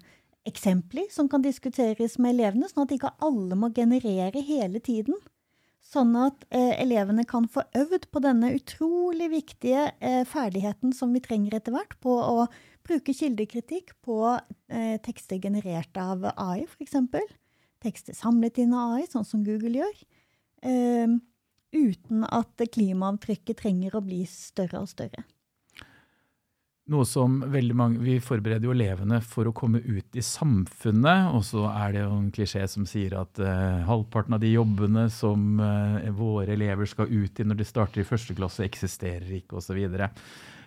eksempler 0.47 1.09
som 1.11 1.27
kan 1.31 1.43
diskuteres 1.43 2.15
med 2.21 2.37
elevene, 2.37 2.69
sånn 2.71 2.85
at 2.85 2.93
ikke 2.95 3.11
alle 3.23 3.57
må 3.59 3.73
generere 3.75 4.43
hele 4.43 4.79
tiden. 4.83 5.19
Sånn 5.83 6.15
at 6.15 6.45
eh, 6.55 6.77
elevene 6.79 7.25
kan 7.27 7.49
få 7.51 7.65
øvd 7.75 8.07
på 8.11 8.21
denne 8.23 8.53
utrolig 8.55 9.27
viktige 9.33 9.89
eh, 9.99 10.23
ferdigheten 10.31 10.95
som 10.95 11.11
vi 11.11 11.21
trenger 11.23 11.59
etter 11.59 11.75
hvert, 11.75 11.97
på 11.99 12.15
å 12.15 12.47
bruke 12.87 13.15
kildekritikk 13.15 13.93
på 14.03 14.17
eh, 14.31 14.95
tekster 15.03 15.43
generert 15.43 15.99
av 15.99 16.23
AI, 16.33 16.63
f.eks. 16.63 16.95
Tekster 17.83 18.15
samlet 18.15 18.63
inn 18.63 18.71
av 18.71 18.95
AI, 18.95 19.05
sånn 19.11 19.27
som 19.27 19.43
Google 19.43 19.83
gjør. 19.83 20.01
Eh, 20.71 21.19
uten 21.73 22.25
at 22.29 22.63
klimaavtrykket 22.73 23.59
trenger 23.63 23.97
å 23.97 24.03
bli 24.05 24.23
større 24.29 24.83
og 24.85 24.91
større. 24.91 25.25
Noe 26.91 27.05
som 27.07 27.37
veldig 27.47 27.75
mange, 27.79 27.99
Vi 28.03 28.17
forbereder 28.19 28.67
jo 28.67 28.73
elevene 28.73 29.21
for 29.23 29.47
å 29.47 29.55
komme 29.55 29.79
ut 29.79 30.17
i 30.19 30.23
samfunnet. 30.23 31.31
Og 31.31 31.45
så 31.47 31.63
er 31.71 31.93
det 31.95 32.01
jo 32.01 32.17
en 32.17 32.31
klisjé 32.35 32.65
som 32.67 32.83
sier 32.87 33.15
at 33.21 33.39
uh, 33.39 33.85
halvparten 33.87 34.35
av 34.35 34.41
de 34.43 34.51
jobbene 34.51 35.05
som 35.13 35.61
uh, 35.63 36.03
våre 36.11 36.57
elever 36.57 36.89
skal 36.89 37.07
ut 37.07 37.39
i 37.39 37.45
når 37.47 37.61
de 37.61 37.69
starter 37.69 38.03
i 38.03 38.07
første 38.07 38.35
klasse, 38.35 38.65
eksisterer 38.67 39.31
ikke 39.39 39.61
osv. 39.61 39.79
Uh, 39.79 40.09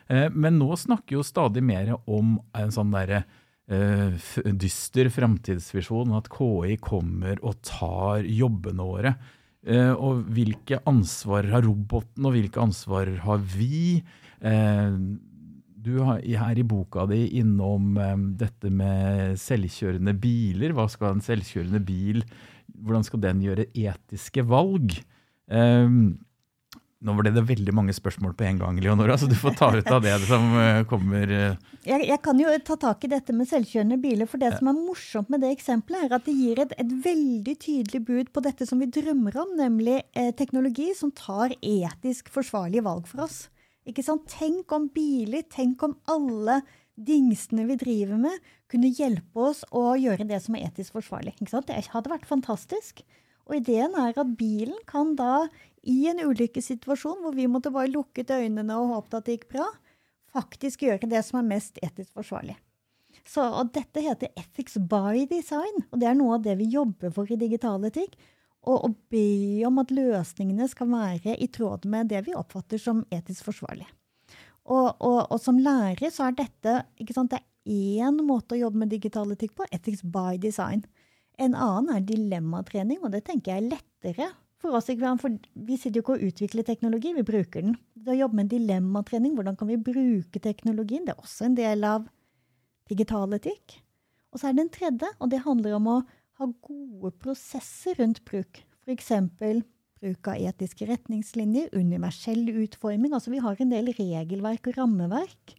eh, 0.08 0.30
men 0.32 0.56
nå 0.56 0.70
snakker 0.72 1.18
jo 1.18 1.26
stadig 1.26 1.60
mer 1.60 1.92
om 2.06 2.38
en 2.56 2.72
sånn 2.72 2.96
derre 2.96 3.26
dyster 3.66 5.08
framtidsvisjon. 5.10 6.14
At 6.14 6.30
KI 6.30 6.76
kommer 6.78 7.40
og 7.42 7.58
tar 7.66 8.22
jobbene 8.24 8.86
våre. 8.86 9.16
Og 9.66 10.26
hvilke 10.30 10.78
ansvar 10.86 11.48
har 11.50 11.64
roboten, 11.66 12.26
og 12.28 12.36
hvilke 12.36 12.60
ansvar 12.62 13.10
har 13.24 13.40
vi? 13.56 14.02
Uh, 14.38 15.18
du 15.86 16.00
er 16.02 16.22
her 16.40 16.58
i 16.58 16.66
boka 16.66 17.06
di 17.10 17.22
innom 17.40 17.94
um, 17.94 18.28
dette 18.38 18.70
med 18.74 19.36
selvkjørende 19.38 20.16
biler. 20.18 20.74
Hva 20.74 20.88
skal 20.90 21.14
en 21.14 21.24
selvkjørende 21.24 21.82
bil 21.86 22.24
Hvordan 22.76 23.04
skal 23.06 23.22
den 23.22 23.44
gjøre 23.44 23.68
etiske 23.78 24.42
valg? 24.50 24.98
Nå 27.04 27.12
ble 27.12 27.28
det 27.28 27.42
veldig 27.44 27.72
mange 27.76 27.92
spørsmål 27.92 28.32
på 28.38 28.46
en 28.48 28.60
gang, 28.62 28.78
Leonora, 28.80 29.18
så 29.20 29.26
du 29.28 29.34
får 29.36 29.56
ta 29.58 29.66
ut 29.74 29.88
av 29.92 30.00
det 30.00 30.14
som 30.24 30.46
uh, 30.56 30.80
kommer. 30.88 31.28
Uh. 31.28 31.74
Jeg, 31.84 32.06
jeg, 32.08 32.18
kan 32.24 32.38
jo 32.40 32.54
ta 32.64 32.78
tak 32.80 33.04
i 33.04 33.10
dette 33.12 33.34
med 33.36 33.50
selvkjørende 33.50 33.98
biler. 34.00 34.28
For 34.30 34.40
det 34.40 34.54
som 34.56 34.70
er 34.72 34.78
morsomt 34.78 35.28
med 35.32 35.44
det 35.44 35.50
eksempelet, 35.58 36.06
er 36.06 36.16
at 36.16 36.24
det 36.24 36.36
gir 36.38 36.62
et, 36.64 36.72
et 36.80 36.94
veldig 37.04 37.56
tydelig 37.60 38.00
bud 38.08 38.32
på 38.32 38.44
dette 38.46 38.68
som 38.68 38.80
vi 38.80 38.88
drømmer 38.88 39.36
om, 39.44 39.52
nemlig 39.60 39.98
eh, 40.16 40.32
teknologi 40.38 40.88
som 40.96 41.12
tar 41.12 41.52
etisk 41.60 42.32
forsvarlige 42.32 42.86
valg 42.88 43.04
for 43.10 43.26
oss. 43.26 43.44
Ikke 43.86 44.02
sant? 44.06 44.24
Tenk 44.32 44.72
om 44.72 44.88
biler, 44.94 45.44
tenk 45.52 45.84
om 45.84 45.98
alle 46.10 46.62
dingsene 46.96 47.66
vi 47.68 47.76
driver 47.76 48.16
med, 48.24 48.40
kunne 48.72 48.88
hjelpe 48.88 49.50
oss 49.50 49.62
å 49.68 49.92
gjøre 50.00 50.24
det 50.32 50.40
som 50.42 50.56
er 50.56 50.70
etisk 50.70 50.96
forsvarlig. 50.96 51.36
Ikke 51.36 51.52
sant? 51.52 51.68
Det 51.68 51.92
hadde 51.92 52.12
vært 52.16 52.24
fantastisk. 52.28 53.04
Og 53.46 53.58
ideen 53.60 53.94
er 53.98 54.16
at 54.18 54.36
bilen 54.38 54.78
kan 54.90 55.14
da, 55.18 55.46
i 55.86 56.08
en 56.10 56.22
ulykkessituasjon 56.26 57.20
hvor 57.22 57.34
vi 57.36 57.46
måtte 57.50 57.70
bare 57.74 57.92
lukket 57.92 58.32
øynene 58.34 58.78
og 58.78 58.94
håpet 58.94 59.18
at 59.20 59.26
det 59.28 59.36
gikk 59.36 59.50
bra, 59.54 59.66
faktisk 60.34 60.82
gjøre 60.82 61.10
det 61.10 61.22
som 61.24 61.40
er 61.40 61.50
mest 61.54 61.78
etisk 61.84 62.10
forsvarlig. 62.16 62.56
Så, 63.26 63.42
og 63.42 63.72
dette 63.74 64.02
heter 64.02 64.34
ethics 64.38 64.76
by 64.78 65.24
design, 65.30 65.84
og 65.90 66.00
det 66.02 66.10
er 66.10 66.18
noe 66.18 66.36
av 66.36 66.44
det 66.44 66.56
vi 66.60 66.68
jobber 66.74 67.14
for 67.14 67.30
i 67.30 67.38
digital 67.38 67.86
etikk 67.88 68.14
og, 68.66 68.76
å 68.76 68.90
be 69.10 69.62
om 69.66 69.78
at 69.82 69.94
løsningene 69.94 70.66
skal 70.70 70.90
være 70.90 71.36
i 71.38 71.48
tråd 71.54 71.86
med 71.90 72.10
det 72.10 72.24
vi 72.26 72.34
oppfatter 72.36 72.82
som 72.82 73.04
etisk 73.14 73.46
forsvarlig. 73.48 73.86
Og, 74.66 74.88
og, 74.98 75.20
og 75.30 75.38
som 75.38 75.58
lærer 75.62 76.10
så 76.10 76.26
er 76.26 76.38
dette 76.38 76.80
ikke 76.98 77.14
sant, 77.14 77.30
det 77.30 77.38
er 77.38 78.06
én 78.06 78.18
måte 78.26 78.56
å 78.56 78.60
jobbe 78.64 78.82
med 78.82 78.90
digital 78.94 79.30
etikk 79.34 79.54
på, 79.58 79.66
ethics 79.74 80.02
by 80.02 80.34
design. 80.42 80.82
En 81.42 81.54
annen 81.54 81.92
er 81.92 82.04
dilemmatrening, 82.08 83.02
og 83.04 83.12
det 83.12 83.26
tenker 83.26 83.52
jeg 83.52 83.64
er 83.64 83.70
lettere 83.74 84.28
for 84.62 84.76
oss. 84.78 84.88
For 84.88 85.38
vi 85.68 85.76
sitter 85.76 86.00
jo 86.00 86.04
ikke 86.04 86.16
og 86.16 86.26
utvikler 86.30 86.66
teknologi, 86.66 87.12
vi 87.16 87.26
bruker 87.26 87.66
den. 87.66 87.76
Det 87.94 88.14
å 88.14 88.20
jobbe 88.22 88.40
med 88.40 88.52
dilemmatrening, 88.52 89.34
hvordan 89.36 89.58
kan 89.58 89.68
vi 89.68 89.80
bruke 89.80 90.42
teknologien, 90.42 91.04
det 91.04 91.16
er 91.16 91.24
også 91.24 91.50
en 91.50 91.58
del 91.58 91.84
av 91.84 92.06
digital 92.90 93.36
etikk. 93.36 93.80
Og 94.32 94.40
så 94.40 94.48
er 94.48 94.56
det 94.56 94.66
en 94.66 94.72
tredje, 94.72 95.10
og 95.20 95.32
det 95.32 95.44
handler 95.44 95.76
om 95.76 95.90
å 95.90 95.98
ha 96.40 96.48
gode 96.64 97.12
prosesser 97.20 97.96
rundt 98.00 98.22
bruk. 98.28 98.62
F.eks. 98.86 99.12
bruk 99.40 100.28
av 100.30 100.40
etiske 100.50 100.88
retningslinjer, 100.88 101.72
universell 101.76 102.44
utforming. 102.52 103.14
Altså 103.16 103.32
vi 103.32 103.40
har 103.44 103.60
en 103.60 103.72
del 103.72 103.92
regelverk 103.96 104.70
og 104.70 104.78
rammeverk 104.80 105.56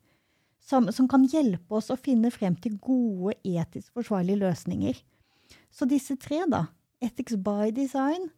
som, 0.68 0.90
som 0.94 1.08
kan 1.10 1.26
hjelpe 1.28 1.80
oss 1.80 1.90
å 1.94 2.00
finne 2.00 2.32
frem 2.34 2.58
til 2.62 2.78
gode, 2.84 3.38
etisk 3.48 3.94
forsvarlige 3.98 4.44
løsninger. 4.44 5.00
Så 5.74 5.88
disse 5.90 6.18
tre, 6.20 6.42
da, 6.50 6.68
ethics 7.04 7.38
by 7.38 7.72
design, 7.76 8.30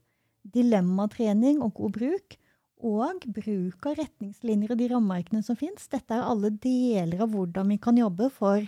dilemmatrening 0.44 1.62
og 1.64 1.76
god 1.80 1.98
bruk, 1.98 2.38
og 2.80 3.26
bruk 3.36 3.88
av 3.90 3.98
retningslinjer 4.00 4.72
og 4.72 4.80
de 4.80 4.88
rammeverkene 4.94 5.44
som 5.44 5.58
fins, 5.60 5.90
dette 5.92 6.16
er 6.16 6.24
alle 6.24 6.54
deler 6.64 7.26
av 7.26 7.34
hvordan 7.34 7.74
vi 7.74 7.80
kan 7.82 8.00
jobbe 8.00 8.30
for 8.32 8.64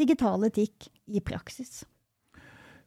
digital 0.00 0.42
etikk 0.48 0.88
i 1.06 1.22
praksis. 1.22 1.84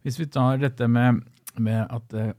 Hvis 0.04 0.20
vi 0.20 0.28
tar 0.28 0.60
dette 0.62 0.88
med, 0.92 1.24
med 1.62 1.92
at 1.94 2.14
eh, 2.14 2.32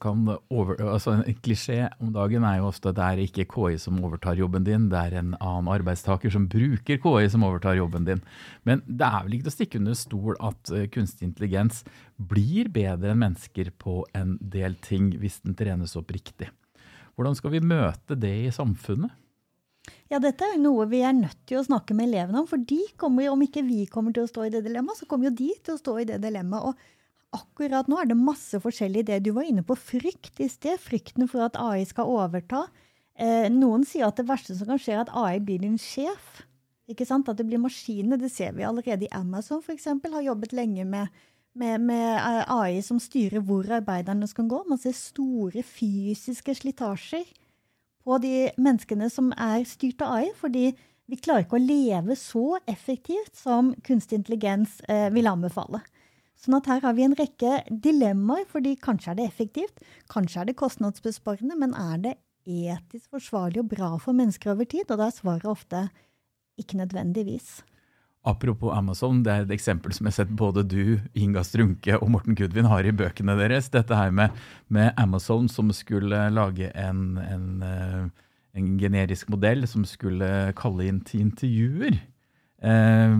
kan 0.00 0.26
over... 0.50 0.80
altså 0.80 1.16
En 1.16 1.38
klisjé 1.42 1.88
om 2.00 2.12
dagen 2.14 2.44
er 2.44 2.58
jo 2.58 2.68
ofte 2.70 2.90
at 2.90 2.98
det 2.98 3.06
er 3.06 3.22
ikke 3.24 3.46
KI 3.52 3.78
som 3.82 3.98
overtar 4.04 4.38
jobben 4.38 4.64
din, 4.66 4.88
det 4.92 4.98
er 4.98 5.18
en 5.20 5.34
annen 5.40 5.70
arbeidstaker 5.72 6.30
som 6.32 6.48
bruker 6.48 7.00
KI 7.02 7.28
som 7.32 7.44
overtar 7.46 7.78
jobben 7.78 8.06
din. 8.06 8.22
Men 8.64 8.82
det 8.86 9.06
er 9.06 9.24
vel 9.24 9.36
ikke 9.36 9.48
til 9.48 9.54
å 9.54 9.56
stikke 9.56 9.82
under 9.82 9.98
stol 9.98 10.38
at 10.40 10.72
uh, 10.72 10.86
kunstig 10.92 11.28
intelligens 11.28 11.82
blir 12.16 12.70
bedre 12.72 13.12
enn 13.14 13.22
mennesker 13.24 13.72
på 13.78 14.04
en 14.16 14.36
del 14.40 14.78
ting 14.84 15.12
hvis 15.20 15.42
den 15.44 15.56
trenes 15.58 15.96
opp 15.98 16.10
riktig. 16.14 16.50
Hvordan 17.16 17.36
skal 17.38 17.54
vi 17.54 17.64
møte 17.64 18.18
det 18.18 18.34
i 18.46 18.52
samfunnet? 18.52 19.14
Ja, 20.10 20.20
dette 20.22 20.46
er 20.46 20.54
jo 20.54 20.62
noe 20.62 20.86
vi 20.90 21.00
er 21.02 21.14
nødt 21.16 21.38
til 21.48 21.60
å 21.60 21.66
snakke 21.66 21.94
med 21.96 22.08
elevene 22.10 22.42
om. 22.42 22.48
For 22.50 22.62
de 22.62 22.78
kommer, 23.00 23.28
om 23.32 23.42
ikke 23.42 23.64
vi 23.66 23.86
kommer 23.90 24.14
til 24.14 24.26
å 24.26 24.30
stå 24.30 24.46
i 24.46 24.52
det 24.54 24.62
dilemmaet, 24.66 25.00
så 25.00 25.08
kommer 25.10 25.30
jo 25.30 25.38
de 25.38 25.50
til 25.66 25.74
å 25.74 25.80
stå 25.80 25.96
i 26.02 26.06
det 26.10 26.20
dilemmaet. 26.22 26.70
Og 26.70 26.95
akkurat 27.34 27.88
nå 27.90 27.98
er 28.00 28.10
det 28.10 28.18
masse 28.18 28.58
forskjellig 28.62 29.04
i 29.04 29.08
det. 29.10 29.22
Du 29.26 29.32
var 29.36 29.48
inne 29.48 29.64
på 29.66 29.76
frykt 29.78 30.40
i 30.42 30.48
sted. 30.50 30.78
Frykten 30.82 31.28
for 31.30 31.46
at 31.46 31.58
AI 31.60 31.84
skal 31.88 32.10
overta. 32.12 32.66
Eh, 33.16 33.48
noen 33.52 33.86
sier 33.88 34.08
at 34.08 34.18
det 34.20 34.28
verste 34.28 34.56
som 34.56 34.68
kan 34.68 34.80
skje, 34.80 34.96
er 34.96 35.04
at 35.04 35.14
AI 35.16 35.38
blir 35.42 35.62
din 35.62 35.78
sjef. 35.80 36.42
Ikke 36.90 37.06
sant? 37.08 37.28
At 37.28 37.40
det 37.40 37.46
blir 37.48 37.62
maskinene. 37.62 38.18
Det 38.20 38.30
ser 38.32 38.54
vi 38.56 38.66
allerede 38.66 39.08
i 39.08 39.14
Amazon, 39.16 39.62
f.eks. 39.64 39.88
Har 39.88 40.26
jobbet 40.28 40.54
lenge 40.56 40.84
med, 40.86 41.08
med, 41.58 41.80
med 41.88 42.06
eh, 42.18 42.42
AI 42.52 42.82
som 42.84 43.00
styrer 43.02 43.42
hvor 43.44 43.66
arbeiderne 43.80 44.28
skal 44.30 44.48
gå. 44.50 44.62
Man 44.68 44.80
ser 44.80 44.96
store 44.96 45.64
fysiske 45.66 46.54
slitasjer 46.60 47.26
på 48.06 48.20
de 48.22 48.50
menneskene 48.54 49.08
som 49.10 49.32
er 49.34 49.64
styrt 49.66 50.04
av 50.04 50.20
AI, 50.20 50.30
fordi 50.38 50.70
vi 51.06 51.18
klarer 51.22 51.44
ikke 51.44 51.58
å 51.58 51.62
leve 51.62 52.16
så 52.18 52.58
effektivt 52.66 53.34
som 53.38 53.72
kunstig 53.86 54.20
intelligens 54.20 54.80
eh, 54.90 55.08
vil 55.14 55.28
anbefale. 55.30 55.82
Sånn 56.36 56.58
at 56.58 56.68
her 56.68 56.82
har 56.84 56.96
vi 56.96 57.06
en 57.06 57.16
rekke 57.16 57.62
dilemmaer, 57.70 58.44
fordi 58.50 58.74
kanskje 58.80 59.12
er 59.12 59.20
det 59.20 59.28
effektivt, 59.30 59.86
kanskje 60.12 60.42
er 60.42 60.50
det 60.50 60.58
kostnadsbesparende, 60.60 61.56
men 61.58 61.72
er 61.76 62.02
det 62.02 62.16
etisk 62.46 63.16
forsvarlig 63.16 63.62
og 63.64 63.70
bra 63.72 63.94
for 64.02 64.16
mennesker 64.16 64.52
over 64.52 64.68
tid? 64.68 64.90
Og 64.90 65.00
da 65.00 65.08
er 65.08 65.16
svaret 65.16 65.48
ofte 65.50 65.86
ikke 66.60 66.78
nødvendigvis. 66.78 67.64
Apropos 68.26 68.74
Amazon, 68.74 69.20
det 69.22 69.32
er 69.32 69.44
et 69.44 69.52
eksempel 69.54 69.94
som 69.94 70.06
jeg 70.06 70.10
har 70.10 70.16
sett 70.24 70.30
både 70.34 70.64
du, 70.66 70.96
Inga 71.14 71.44
Strunke 71.46 71.94
og 72.00 72.10
Morten 72.10 72.34
Gudvin 72.34 72.66
har 72.66 72.82
i 72.82 72.94
bøkene 72.94 73.36
deres. 73.38 73.70
Dette 73.70 73.94
her 73.94 74.10
med, 74.10 74.34
med 74.66 74.90
Amazon 74.98 75.46
som 75.48 75.70
skulle 75.74 76.24
lage 76.34 76.72
en, 76.74 77.20
en, 77.22 77.46
eh, 77.62 78.32
en 78.58 78.72
generisk 78.82 79.30
modell 79.30 79.62
som 79.70 79.86
skulle 79.86 80.50
kalle 80.58 80.88
inn 80.90 80.98
til 81.06 81.22
intervjuer. 81.28 82.00
Eh, 82.66 83.14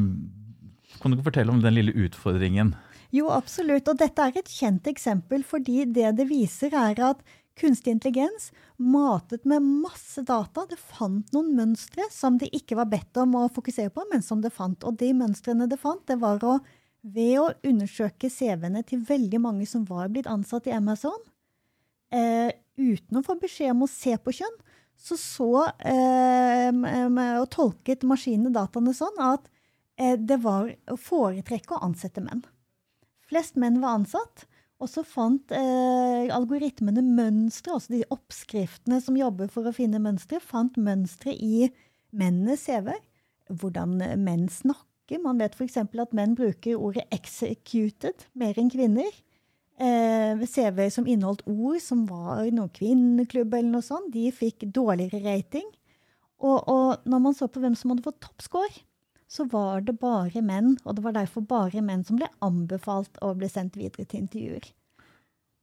kan 0.97 1.13
du 1.13 1.19
ikke 1.19 1.29
fortelle 1.31 1.55
om 1.55 1.63
den 1.63 1.79
lille 1.79 1.95
utfordringen? 2.07 2.75
Jo, 3.15 3.31
absolutt. 3.35 3.89
Og 3.89 3.99
dette 4.01 4.23
er 4.23 4.39
et 4.41 4.53
kjent 4.53 4.87
eksempel, 4.91 5.45
fordi 5.47 5.85
det 5.87 6.15
det 6.19 6.29
viser, 6.31 6.75
er 6.75 7.03
at 7.13 7.23
kunstig 7.57 7.95
intelligens 7.95 8.51
matet 8.77 9.47
med 9.49 9.65
masse 9.65 10.23
data. 10.27 10.67
Det 10.69 10.79
fant 10.81 11.31
noen 11.33 11.55
mønstre 11.57 12.09
som 12.13 12.37
det 12.41 12.51
ikke 12.57 12.77
var 12.77 12.91
bedt 12.93 13.17
om 13.23 13.39
å 13.39 13.47
fokusere 13.53 13.93
på, 13.95 14.05
men 14.11 14.25
som 14.25 14.43
det 14.45 14.53
fant. 14.55 14.85
Og 14.85 14.99
de 15.01 15.13
mønstrene 15.17 15.69
det 15.71 15.81
fant, 15.81 16.05
det 16.09 16.21
var 16.21 16.45
å 16.45 16.59
ved 17.07 17.39
å 17.39 17.51
undersøke 17.67 18.31
CV-ene 18.33 18.83
til 18.87 19.05
veldig 19.07 19.41
mange 19.43 19.67
som 19.69 19.85
var 19.87 20.11
blitt 20.13 20.27
ansatt 20.31 20.67
i 20.67 20.75
Amazon, 20.75 21.19
eh, 22.11 22.51
uten 22.77 23.21
å 23.21 23.25
få 23.25 23.37
beskjed 23.41 23.71
om 23.75 23.85
å 23.87 23.91
se 23.91 24.17
på 24.19 24.35
kjønn, 24.41 24.57
så 24.97 25.19
så 25.21 25.51
eh, 25.85 26.73
og 26.73 27.49
tolket 27.53 28.07
maskinene 28.09 28.53
dataene 28.55 28.95
sånn 28.97 29.19
at 29.21 29.47
eh, 30.01 30.17
det 30.17 30.41
var 30.43 30.71
å 30.91 30.97
foretrekke 30.97 31.77
å 31.77 31.85
ansette 31.85 32.25
menn. 32.25 32.43
Flest 33.31 33.59
menn 33.61 33.81
var 33.83 33.99
ansatt. 34.01 34.47
Og 34.77 34.91
så 34.93 35.01
fant 35.09 35.53
eh, 35.57 36.27
algoritmene 36.37 37.01
mønstre, 37.01 37.79
altså 37.79 37.95
de 37.95 38.03
oppskriftene 38.13 38.99
som 39.01 39.17
jobber 39.17 39.49
for 39.53 39.65
å 39.65 39.73
finne 39.73 40.03
mønstre, 40.05 40.41
fant 40.45 40.77
mønstre 40.77 41.33
i 41.33 41.71
mennenes 42.13 42.67
CV-er. 42.67 43.01
Hvordan 43.49 43.97
menn 44.21 44.49
snakker. 44.53 45.23
Man 45.23 45.41
vet 45.41 45.55
f.eks. 45.57 45.79
at 45.81 46.17
menn 46.17 46.35
bruker 46.37 46.77
ordet 46.77 47.07
'executed' 47.15 48.27
mer 48.35 48.59
enn 48.59 48.69
kvinner. 48.73 49.09
Eh, 49.77 50.45
CV-er 50.45 50.91
som 50.93 51.07
inneholdt 51.09 51.47
ord 51.47 51.81
som 51.81 52.05
var 52.09 52.45
noen 52.51 52.73
kvinneklubb 52.73 53.55
eller 53.55 53.79
noe 53.79 53.87
sånt, 53.87 54.13
de 54.13 54.29
fikk 54.33 54.67
dårligere 54.75 55.23
rating. 55.25 55.69
Og, 56.41 56.69
og 56.69 57.09
når 57.09 57.23
man 57.23 57.37
så 57.37 57.49
på 57.49 57.63
hvem 57.63 57.77
som 57.79 57.93
hadde 57.93 58.05
fått 58.05 58.21
toppscore, 58.25 58.85
så 59.27 59.47
var 59.51 59.83
det 59.87 59.97
bare 60.01 60.43
menn, 60.45 60.77
og 60.85 60.97
det 60.97 61.05
var 61.05 61.17
derfor 61.17 61.45
bare 61.47 61.83
menn 61.85 62.05
som 62.07 62.19
ble 62.21 62.29
anbefalt 62.45 63.19
å 63.25 63.33
bli 63.39 63.51
sendt 63.51 63.79
videre 63.79 64.07
til 64.07 64.23
intervjuer. 64.25 64.69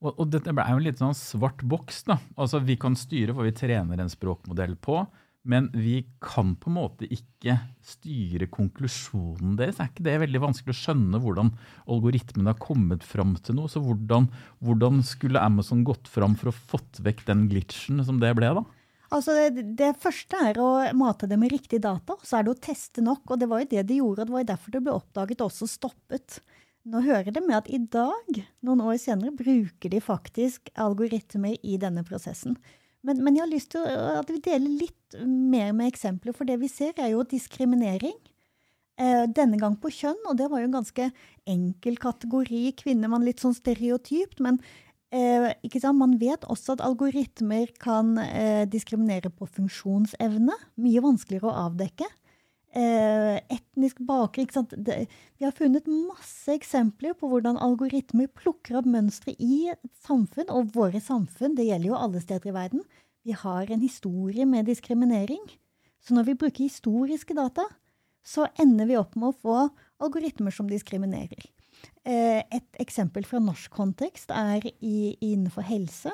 Og, 0.04 0.12
og 0.20 0.32
dette 0.34 0.52
er 0.52 0.72
jo 0.74 0.80
en 0.82 0.86
litt 0.86 1.00
sånn 1.00 1.16
svart 1.16 1.64
boks. 1.64 2.04
da. 2.10 2.20
Altså 2.36 2.60
Vi 2.64 2.76
kan 2.80 2.98
styre 3.00 3.36
hva 3.36 3.48
vi 3.48 3.56
trener 3.56 4.04
en 4.04 4.12
språkmodell 4.12 4.76
på, 4.84 5.00
men 5.48 5.68
vi 5.76 6.06
kan 6.24 6.54
på 6.56 6.70
en 6.72 6.78
måte 6.78 7.08
ikke 7.12 7.58
styre 7.84 8.48
konklusjonen 8.52 9.58
deres. 9.60 9.80
Er 9.80 9.90
ikke 9.92 10.06
det 10.08 10.20
veldig 10.22 10.44
vanskelig 10.44 10.76
å 10.76 10.80
skjønne 10.80 11.20
hvordan 11.24 11.52
algoritmen 11.92 12.48
har 12.48 12.60
kommet 12.64 13.04
fram 13.04 13.36
til 13.44 13.60
noe? 13.60 13.72
Så 13.72 13.84
hvordan, 13.84 14.30
hvordan 14.64 15.02
skulle 15.08 15.44
Amazon 15.44 15.84
gått 15.88 16.08
fram 16.12 16.38
for 16.40 16.52
å 16.52 16.56
fått 16.56 17.04
vekk 17.04 17.26
den 17.28 17.48
glitchen 17.52 18.04
som 18.08 18.20
det 18.24 18.32
ble, 18.40 18.54
da? 18.60 18.64
Altså 19.14 19.36
det, 19.38 19.64
det, 19.78 19.92
første 20.02 20.40
er 20.50 20.58
å 20.58 20.70
mate 20.98 21.28
det 21.30 21.38
med 21.38 21.54
riktig 21.54 21.80
data, 21.84 22.16
så 22.26 22.40
er 22.40 22.48
det 22.48 22.56
å 22.56 22.62
teste 22.66 23.04
nok. 23.06 23.22
Og 23.30 23.40
det 23.42 23.50
var 23.52 23.62
jo 23.62 23.70
det 23.76 23.86
de 23.90 24.00
gjorde, 24.00 24.24
og 24.24 24.30
det 24.30 24.36
var 24.36 24.44
jo 24.44 24.52
derfor 24.54 24.74
det 24.74 24.84
ble 24.86 24.96
oppdaget 24.98 25.44
og 25.44 25.52
også 25.52 25.70
stoppet. 25.70 26.40
Nå 26.90 27.04
hører 27.06 27.32
det 27.32 27.44
med 27.46 27.60
at 27.62 27.70
i 27.72 27.80
dag, 27.80 28.40
noen 28.66 28.82
år 28.84 28.98
senere, 29.00 29.36
bruker 29.38 29.94
de 29.94 30.02
faktisk 30.04 30.74
algoritmer 30.74 31.56
i 31.62 31.78
denne 31.80 32.04
prosessen. 32.08 32.58
Men, 33.04 33.20
men 33.24 33.38
jeg 33.38 33.44
har 33.44 33.52
lyst 33.52 33.72
til 33.76 33.86
at 33.86 34.30
vi 34.32 34.42
deler 34.44 34.80
litt 34.82 35.18
mer 35.24 35.74
med 35.76 35.92
eksempler, 35.92 36.36
for 36.36 36.50
det 36.50 36.58
vi 36.62 36.72
ser, 36.72 36.96
er 36.98 37.14
jo 37.14 37.26
diskriminering. 37.28 38.16
Eh, 39.02 39.24
denne 39.34 39.58
gang 39.62 39.76
på 39.82 39.92
kjønn, 39.94 40.20
og 40.30 40.38
det 40.40 40.50
var 40.52 40.62
jo 40.62 40.70
en 40.70 40.78
ganske 40.80 41.10
enkel 41.50 42.00
kategori. 42.02 42.66
Kvinner 42.80 43.12
var 43.12 43.24
litt 43.26 43.44
sånn 43.44 43.56
stereotypt, 43.58 44.42
men 44.44 44.60
Eh, 45.14 45.94
Man 45.94 46.18
vet 46.18 46.46
også 46.50 46.74
at 46.74 46.82
algoritmer 46.82 47.70
kan 47.78 48.18
eh, 48.18 48.66
diskriminere 48.66 49.30
på 49.30 49.46
funksjonsevne. 49.46 50.56
Mye 50.82 51.04
vanskeligere 51.06 51.52
å 51.52 51.68
avdekke. 51.68 52.08
Eh, 52.74 53.38
etnisk 53.54 54.00
bakgrunn. 54.02 54.50
vi 55.38 55.46
har 55.46 55.52
funnet 55.52 55.86
masse 55.86 56.50
eksempler 56.50 57.14
på 57.14 57.30
hvordan 57.30 57.62
algoritmer 57.62 58.28
plukker 58.28 58.80
opp 58.80 58.86
mønstre 58.86 59.36
i 59.38 59.70
et 59.70 59.80
samfunn, 60.02 60.50
og 60.50 60.74
våre 60.74 61.00
samfunn, 61.00 61.54
det 61.56 61.68
gjelder 61.68 61.88
jo 61.92 62.00
alle 62.00 62.20
steder 62.20 62.50
i 62.50 62.58
verden. 62.58 62.82
Vi 63.24 63.32
har 63.32 63.70
en 63.70 63.82
historie 63.82 64.46
med 64.46 64.66
diskriminering. 64.66 65.46
Så 66.02 66.16
når 66.16 66.24
vi 66.24 66.34
bruker 66.34 66.66
historiske 66.66 67.34
data, 67.38 67.68
så 68.26 68.48
ender 68.58 68.90
vi 68.90 68.98
opp 68.98 69.16
med 69.16 69.30
å 69.30 69.38
få 69.38 69.70
algoritmer 70.02 70.52
som 70.52 70.68
diskriminerer. 70.68 71.46
Eh, 72.04 72.42
et 72.52 72.82
eksempel 72.84 73.26
fra 73.28 73.40
norsk 73.44 73.72
kontekst 73.74 74.34
er 74.36 74.66
i, 74.80 75.16
innenfor 75.24 75.66
helse. 75.68 76.12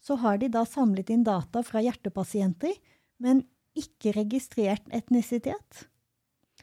Så 0.00 0.16
har 0.20 0.40
de 0.40 0.48
da 0.52 0.64
samlet 0.68 1.12
inn 1.12 1.24
data 1.24 1.62
fra 1.64 1.82
hjertepasienter, 1.84 2.76
men 3.20 3.44
ikke 3.76 4.14
registrert 4.16 4.86
etnisitet. 4.96 5.86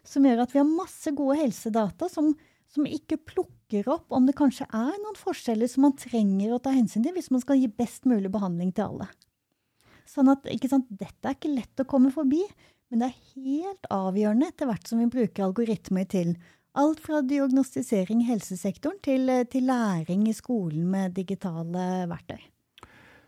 Som 0.08 0.26
gjør 0.26 0.44
at 0.44 0.54
vi 0.54 0.62
har 0.62 0.70
masse 0.70 1.12
gode 1.16 1.38
helsedata 1.40 2.10
som, 2.12 2.32
som 2.72 2.88
ikke 2.88 3.20
plukker 3.34 3.90
opp 3.92 4.14
om 4.14 4.28
det 4.28 4.38
kanskje 4.38 4.68
er 4.70 4.96
noen 5.02 5.18
forskjeller 5.20 5.70
som 5.72 5.88
man 5.88 5.98
trenger 6.00 6.54
å 6.54 6.62
ta 6.64 6.74
hensyn 6.76 7.06
til 7.06 7.16
hvis 7.18 7.32
man 7.34 7.44
skal 7.44 7.60
gi 7.60 7.70
best 7.70 8.08
mulig 8.10 8.32
behandling 8.34 8.74
til 8.76 8.92
alle. 8.92 9.10
Sånn 10.08 10.32
at, 10.32 10.46
Dette 10.48 11.28
er 11.28 11.36
ikke 11.36 11.52
lett 11.52 11.84
å 11.84 11.88
komme 11.90 12.14
forbi, 12.16 12.44
men 12.88 13.04
det 13.04 13.10
er 13.10 13.34
helt 13.36 13.90
avgjørende 13.92 14.48
etter 14.48 14.70
hvert 14.70 14.88
som 14.88 15.02
vi 15.02 15.10
bruker 15.12 15.48
algoritmer 15.50 16.08
til 16.08 16.38
Alt 16.78 17.02
fra 17.02 17.24
diagnostisering 17.26 18.22
i 18.22 18.28
helsesektoren 18.30 19.00
til, 19.02 19.32
til 19.50 19.66
læring 19.66 20.28
i 20.30 20.36
skolen 20.38 20.86
med 20.92 21.16
digitale 21.18 22.06
verktøy. 22.10 22.44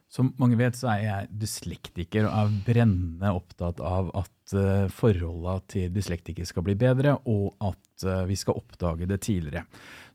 Som 0.10 0.32
mange 0.42 0.58
vet, 0.58 0.78
så 0.78 0.92
er 0.94 1.02
jeg 1.04 1.30
dyslektiker 1.42 2.28
og 2.30 2.34
er 2.34 2.56
brennende 2.66 3.34
opptatt 3.34 3.82
av 3.86 4.10
at 4.18 4.54
forholdene 4.94 5.60
til 5.70 5.92
dyslektikere 5.94 6.50
skal 6.50 6.66
bli 6.66 6.74
bedre, 6.78 7.18
og 7.30 7.54
at 7.62 7.78
uh, 8.08 8.24
vi 8.30 8.38
skal 8.40 8.60
oppdage 8.60 9.08
det 9.10 9.22
tidligere. 9.26 9.66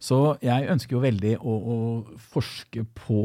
Så 0.04 0.18
jeg 0.44 0.66
ønsker 0.68 0.96
jo 0.96 1.02
veldig 1.04 1.32
å, 1.38 1.52
å 1.54 1.76
forske 2.32 2.82
på 2.98 3.20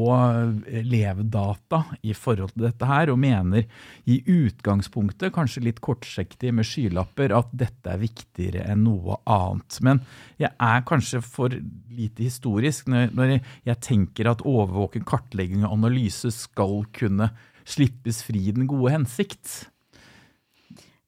elevdata 0.80 1.82
i 2.08 2.14
forhold 2.16 2.54
til 2.54 2.64
dette 2.68 2.88
her, 2.88 3.12
og 3.12 3.20
mener 3.20 3.66
i 4.08 4.20
utgangspunktet, 4.24 5.32
kanskje 5.34 5.66
litt 5.66 5.82
kortsiktig 5.84 6.54
med 6.56 6.68
skylapper, 6.68 7.34
at 7.36 7.52
dette 7.52 7.92
er 7.92 8.00
viktigere 8.00 8.64
enn 8.72 8.86
noe 8.86 9.18
annet. 9.28 9.80
Men 9.84 10.00
jeg 10.40 10.52
er 10.56 10.86
kanskje 10.88 11.20
for 11.24 11.52
lite 11.52 12.24
historisk 12.24 12.88
når, 12.88 13.40
jeg 13.66 13.84
tenker 13.84 14.30
at 14.32 14.46
overvåking, 14.46 15.04
kartlegging 15.08 15.66
og 15.66 15.76
analyse 15.76 16.32
skal 16.32 16.80
kunne 16.96 17.28
slippes 17.68 18.22
fri 18.24 18.48
den 18.56 18.70
gode 18.70 18.94
hensikt. 18.96 19.68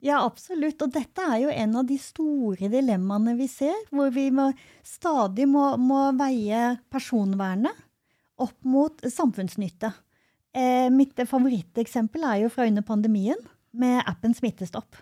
Ja, 0.03 0.25
absolutt. 0.27 0.83
Og 0.83 0.91
dette 0.91 1.23
er 1.23 1.45
jo 1.45 1.51
en 1.55 1.77
av 1.79 1.87
de 1.87 1.97
store 2.03 2.67
dilemmaene 2.73 3.37
vi 3.39 3.47
ser, 3.51 3.77
hvor 3.95 4.11
vi 4.15 4.27
må, 4.35 4.49
stadig 4.83 5.47
må, 5.47 5.77
må, 5.79 6.09
veie 6.19 6.73
personvernet 6.91 7.85
opp 8.43 8.57
mot 8.67 9.05
samfunnsnytte. 9.07 9.93
Eh, 10.59 10.89
mitt 10.91 11.15
favoritteksempel 11.15 12.27
er 12.27 12.41
jo 12.43 12.51
fra 12.53 12.67
under 12.67 12.83
pandemien, 12.87 13.39
med 13.73 14.03
appen 14.11 14.35
Smittestopp. 14.37 14.99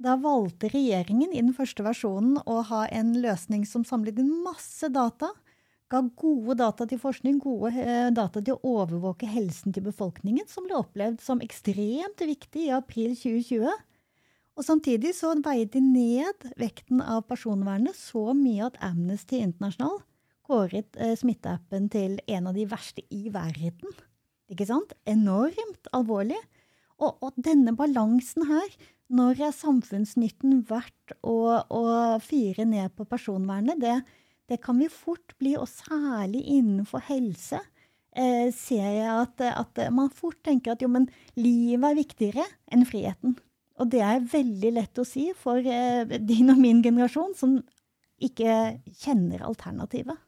Da 0.00 0.16
valgte 0.18 0.70
regjeringen 0.72 1.34
i 1.34 1.42
den 1.42 1.52
første 1.54 1.84
versjonen 1.84 2.40
å 2.48 2.62
ha 2.70 2.86
en 2.88 3.12
løsning 3.20 3.66
som 3.68 3.84
samlet 3.84 4.18
inn 4.18 4.32
masse 4.42 4.88
data, 4.90 5.28
ga 5.92 6.00
gode 6.16 6.56
data 6.62 6.86
til 6.88 7.02
forskning, 7.02 7.36
gode 7.44 7.74
eh, 7.76 8.08
data 8.16 8.40
til 8.40 8.56
å 8.56 8.74
overvåke 8.80 9.28
helsen 9.28 9.76
til 9.76 9.84
befolkningen, 9.90 10.48
som 10.48 10.64
ble 10.64 10.80
opplevd 10.80 11.20
som 11.20 11.44
ekstremt 11.44 12.24
viktig 12.24 12.70
i 12.70 12.74
april 12.80 13.12
2020 13.12 13.68
og 14.58 14.66
Samtidig 14.66 15.14
så 15.16 15.32
veide 15.40 15.78
de 15.78 15.80
ned 15.80 16.46
vekten 16.60 17.00
av 17.00 17.22
personvernet 17.30 17.96
så 17.96 18.30
mye 18.36 18.66
at 18.66 18.78
Amnesty 18.84 19.38
International 19.40 20.00
kåret 20.50 20.98
eh, 20.98 21.14
smitteappen 21.18 21.88
til 21.92 22.18
en 22.26 22.50
av 22.50 22.56
de 22.56 22.66
verste 22.68 23.04
i 23.14 23.30
verden. 23.32 23.94
Ikke 24.50 24.66
sant? 24.68 24.94
Enormt 25.08 25.90
alvorlig. 25.96 26.38
Og, 27.00 27.16
og 27.24 27.36
denne 27.40 27.72
balansen 27.78 28.48
her, 28.50 28.72
når 29.10 29.44
er 29.48 29.56
samfunnsnytten 29.56 30.64
verdt 30.68 31.14
å, 31.26 31.62
å 31.64 31.82
fire 32.22 32.66
ned 32.68 32.92
på 32.98 33.06
personvernet, 33.08 33.80
det, 33.82 33.96
det, 34.50 34.60
kan 34.62 34.78
vi 34.82 34.90
fort 34.92 35.34
bli, 35.40 35.56
og 35.58 35.70
særlig 35.70 36.44
innenfor 36.58 37.06
helse. 37.08 37.62
Eh, 38.10 38.50
ser 38.54 38.84
jeg 38.84 39.06
at, 39.06 39.40
at 39.54 39.84
man 39.94 40.10
fort 40.12 40.42
tenker 40.44 40.74
at 40.74 40.82
jo, 40.82 40.90
men 40.90 41.08
livet 41.38 41.86
er 41.92 42.00
viktigere 42.02 42.46
enn 42.74 42.84
friheten. 42.86 43.38
Og 43.80 43.88
det 43.92 44.02
er 44.04 44.26
veldig 44.28 44.72
lett 44.76 45.00
å 45.00 45.06
si 45.08 45.30
for 45.36 45.64
eh, 45.64 46.18
din 46.20 46.52
og 46.52 46.60
min 46.60 46.82
generasjon, 46.84 47.32
som 47.38 47.60
ikke 48.20 48.80
kjenner 49.00 49.46
alternativet. 49.46 50.18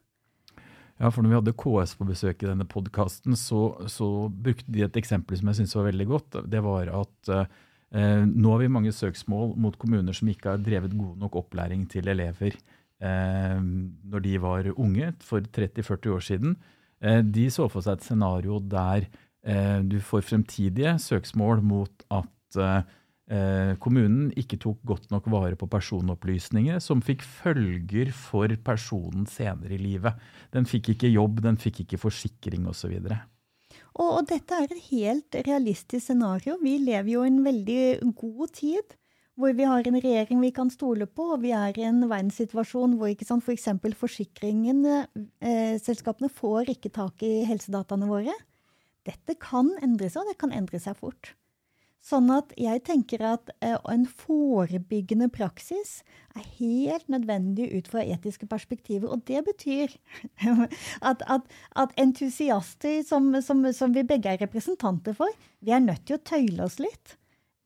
Ja, 1.01 1.11
for 1.11 1.25
når 1.25 1.33
vi 1.33 1.39
hadde 1.41 1.57
KS 1.59 1.97
på 1.99 2.07
besøk 2.09 2.45
i 2.45 2.49
denne 2.49 2.67
podkasten, 2.69 3.37
så, 3.37 3.75
så, 3.91 4.09
brukte 4.33 4.73
de 4.73 4.85
et 4.87 4.99
eksempel 5.01 5.39
som 5.39 5.51
jeg 5.51 5.61
syntes 5.61 5.77
var 5.77 5.89
veldig 5.91 6.09
godt. 6.09 6.39
Det 6.53 6.63
var 6.65 6.93
at 7.03 7.33
eh, 7.35 8.23
nå 8.29 8.53
har 8.55 8.63
vi 8.63 8.71
mange 8.73 8.93
søksmål 8.95 9.57
mot 9.61 9.77
kommuner 9.81 10.17
som 10.17 10.31
ikke 10.33 10.55
har 10.55 10.63
drevet 10.63 10.95
god 10.97 11.19
nok 11.25 11.41
opplæring 11.43 11.85
til 11.93 12.09
elever 12.13 12.55
eh, 12.55 13.59
når 13.59 14.25
de 14.29 14.37
var 14.41 14.71
unge, 14.77 15.11
for 15.27 15.45
30-40 15.45 16.15
år 16.17 16.25
siden. 16.29 16.57
Eh, 17.03 17.21
de 17.21 17.49
så 17.53 17.67
for 17.73 17.85
seg 17.85 17.99
et 17.99 18.07
scenario 18.07 18.63
der 18.63 19.09
eh, 19.43 19.81
du 19.83 19.99
får 20.01 20.25
fremtidige 20.31 20.95
søksmål 21.03 21.65
mot 21.67 22.07
at 22.15 22.31
at 22.53 22.87
eh, 23.33 23.75
kommunen 23.83 24.31
ikke 24.39 24.59
tok 24.61 24.81
godt 24.87 25.11
nok 25.13 25.29
vare 25.33 25.59
på 25.59 25.69
personopplysninger 25.73 26.81
som 26.85 27.03
fikk 27.05 27.25
følger 27.25 28.13
for 28.15 28.53
personen 28.65 29.27
senere 29.31 29.77
i 29.77 29.81
livet. 29.81 30.19
Den 30.55 30.69
fikk 30.69 30.93
ikke 30.95 31.13
jobb, 31.13 31.43
den 31.45 31.59
fikk 31.61 31.83
ikke 31.87 32.01
forsikring 32.03 32.69
osv. 32.71 32.95
Og, 33.03 34.09
og 34.09 34.25
dette 34.31 34.57
er 34.57 34.69
et 34.69 34.89
helt 34.91 35.39
realistisk 35.49 36.07
scenario. 36.07 36.59
Vi 36.63 36.79
lever 36.85 37.15
jo 37.15 37.25
i 37.25 37.33
en 37.33 37.43
veldig 37.45 37.85
god 38.19 38.53
tid 38.59 38.99
hvor 39.41 39.55
vi 39.57 39.65
har 39.65 39.87
en 39.89 39.97
regjering 39.97 40.43
vi 40.43 40.51
kan 40.53 40.69
stole 40.71 41.07
på, 41.09 41.31
og 41.35 41.41
vi 41.43 41.55
er 41.57 41.77
i 41.81 41.87
en 41.89 42.03
verdenssituasjon 42.05 42.99
hvor 43.01 43.11
ikke 43.11 43.27
sant, 43.27 43.45
f.eks. 43.45 43.71
For 43.81 44.01
forsikringene, 44.05 45.07
eh, 45.41 45.79
selskapene 45.81 46.29
får 46.29 46.75
ikke 46.75 46.93
tak 46.93 47.25
i 47.25 47.41
helsedataene 47.49 48.11
våre. 48.11 48.35
Dette 49.09 49.35
kan 49.41 49.73
endre 49.83 50.11
seg, 50.13 50.23
og 50.23 50.31
det 50.31 50.39
kan 50.39 50.53
endre 50.55 50.79
seg 50.83 50.99
fort. 51.01 51.33
Sånn 52.03 52.33
at 52.35 52.51
jeg 52.59 52.83
tenker 52.83 53.23
at 53.23 53.53
eh, 53.63 53.77
en 53.93 54.09
forebyggende 54.11 55.29
praksis 55.31 56.01
er 56.35 56.49
helt 56.59 57.07
nødvendig 57.13 57.69
ut 57.77 57.91
fra 57.93 58.03
etiske 58.03 58.49
perspektiver. 58.51 59.07
Og 59.07 59.23
det 59.31 59.45
betyr 59.47 59.95
at, 61.11 61.23
at, 61.23 61.47
at 61.79 61.95
entusiaster 62.03 63.05
som, 63.07 63.31
som, 63.47 63.63
som, 63.71 63.95
vi 63.95 64.03
begge 64.09 64.35
er 64.35 64.43
representanter 64.43 65.15
for, 65.15 65.31
vi 65.63 65.71
er 65.71 65.85
nødt 65.85 66.03
til 66.09 66.19
å 66.19 66.25
tøyle 66.27 66.67
oss 66.67 66.81
litt. 66.83 67.15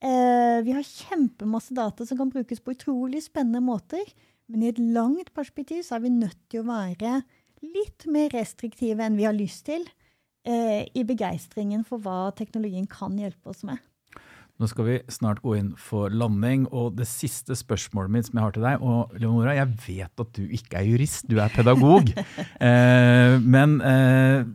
Eh, 0.05 0.61
vi 0.69 0.77
har 0.77 0.85
kjempemasse 0.85 1.73
data 1.77 2.05
som 2.05 2.21
kan 2.21 2.33
brukes 2.33 2.61
på 2.61 2.77
utrolig 2.77 3.25
spennende 3.25 3.65
måter. 3.65 4.05
Men 4.53 4.63
i 4.63 4.71
et 4.71 4.79
langt 4.79 5.33
perspektiv 5.35 5.81
så 5.87 5.97
er 5.97 6.05
vi 6.05 6.13
nødt 6.13 6.39
til 6.53 6.61
å 6.61 6.69
være 6.69 7.23
litt 7.65 8.05
mer 8.13 8.29
restriktive 8.37 9.01
enn 9.01 9.17
vi 9.17 9.25
har 9.25 9.35
lyst 9.35 9.65
til 9.73 9.89
eh, 10.45 10.85
i 10.93 11.09
begeistringen 11.09 11.89
for 11.89 12.05
hva 12.05 12.35
teknologien 12.37 12.85
kan 12.85 13.17
hjelpe 13.17 13.57
oss 13.57 13.65
med. 13.65 13.81
Nå 14.57 14.69
skal 14.71 14.87
vi 14.87 14.95
snart 15.13 15.43
gå 15.45 15.57
inn 15.59 15.73
for 15.77 16.13
landing, 16.13 16.65
og 16.73 16.95
det 16.97 17.05
siste 17.11 17.57
spørsmålet 17.59 18.13
mitt 18.13 18.29
som 18.29 18.39
jeg 18.39 18.47
har 18.47 18.55
til 18.57 18.65
deg 18.65 18.85
Og 18.85 19.19
Leonora, 19.21 19.53
jeg 19.59 19.75
vet 19.85 20.23
at 20.25 20.31
du 20.39 20.47
ikke 20.47 20.81
er 20.81 20.89
jurist, 20.89 21.27
du 21.29 21.37
er 21.43 21.53
pedagog. 21.53 22.09
eh, 22.69 23.37
men 23.45 23.77
eh, 23.85 24.47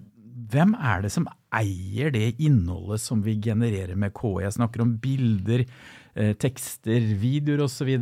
hvem 0.52 0.74
er 0.76 1.06
det 1.06 1.14
som 1.14 1.30
eier 1.54 2.10
det 2.16 2.34
innholdet 2.42 3.04
som 3.04 3.22
vi 3.26 3.38
genererer 3.44 3.94
med 4.00 4.16
KI? 4.18 4.42
Jeg 4.48 4.58
snakker 4.58 4.84
om 4.84 4.96
bilder, 5.04 5.68
eh, 6.16 6.34
tekster, 6.42 7.06
videoer 7.22 7.68
osv. 7.68 7.94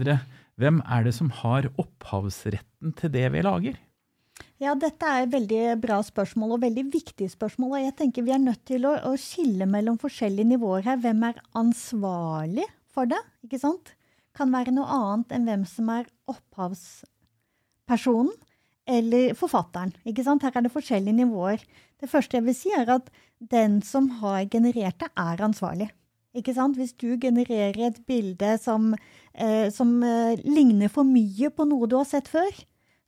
Hvem 0.60 0.82
er 0.88 1.06
det 1.06 1.16
som 1.20 1.34
har 1.42 1.68
opphavsretten 1.76 2.96
til 2.96 3.12
det 3.12 3.28
vi 3.36 3.44
lager? 3.44 3.76
Ja, 4.60 4.74
Dette 4.76 5.08
er 5.08 5.24
et 5.24 5.32
veldig 5.32 5.78
bra 5.80 6.02
spørsmål 6.04 6.58
og 6.58 6.66
veldig 6.66 6.82
viktig 6.92 7.30
spørsmål. 7.32 7.78
og 7.78 7.80
jeg 7.80 7.96
tenker 7.96 8.26
Vi 8.28 8.34
er 8.36 8.42
nødt 8.44 8.66
til 8.68 8.84
å, 8.86 8.92
å 9.08 9.16
skille 9.16 9.64
mellom 9.66 9.98
forskjellige 9.98 10.52
nivåer 10.52 10.84
her. 10.84 10.98
Hvem 11.00 11.24
er 11.30 11.40
ansvarlig 11.56 12.66
for 12.92 13.08
det? 13.08 13.22
ikke 13.46 13.60
sant? 13.62 13.94
Kan 14.36 14.52
være 14.52 14.74
noe 14.76 14.90
annet 14.92 15.32
enn 15.32 15.48
hvem 15.48 15.64
som 15.64 15.88
er 15.94 16.12
opphavspersonen 16.28 18.36
eller 18.90 19.32
forfatteren. 19.40 19.94
ikke 20.04 20.26
sant? 20.28 20.44
Her 20.44 20.60
er 20.60 20.68
det 20.68 20.76
forskjellige 20.76 21.20
nivåer. 21.22 21.64
Det 22.02 22.10
første 22.12 22.36
jeg 22.36 22.46
vil 22.50 22.58
si, 22.58 22.70
er 22.76 22.92
at 22.92 23.08
den 23.40 23.80
som 23.82 24.10
har 24.20 24.44
generert 24.52 25.00
det, 25.00 25.08
er 25.16 25.40
ansvarlig. 25.46 25.88
Ikke 26.36 26.54
sant? 26.58 26.76
Hvis 26.76 26.92
du 27.00 27.16
genererer 27.16 27.80
et 27.88 28.06
bilde 28.06 28.58
som, 28.60 28.92
eh, 29.34 29.72
som 29.72 30.04
eh, 30.04 30.36
ligner 30.44 30.92
for 30.92 31.08
mye 31.08 31.48
på 31.48 31.64
noe 31.70 31.88
du 31.88 31.96
har 31.96 32.10
sett 32.10 32.28
før, 32.28 32.52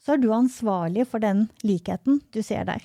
så 0.02 0.16
er 0.16 0.22
du 0.22 0.32
ansvarlig 0.34 1.06
for 1.10 1.24
den 1.24 1.48
likheten 1.66 2.20
du 2.34 2.42
ser 2.46 2.66
der. 2.70 2.84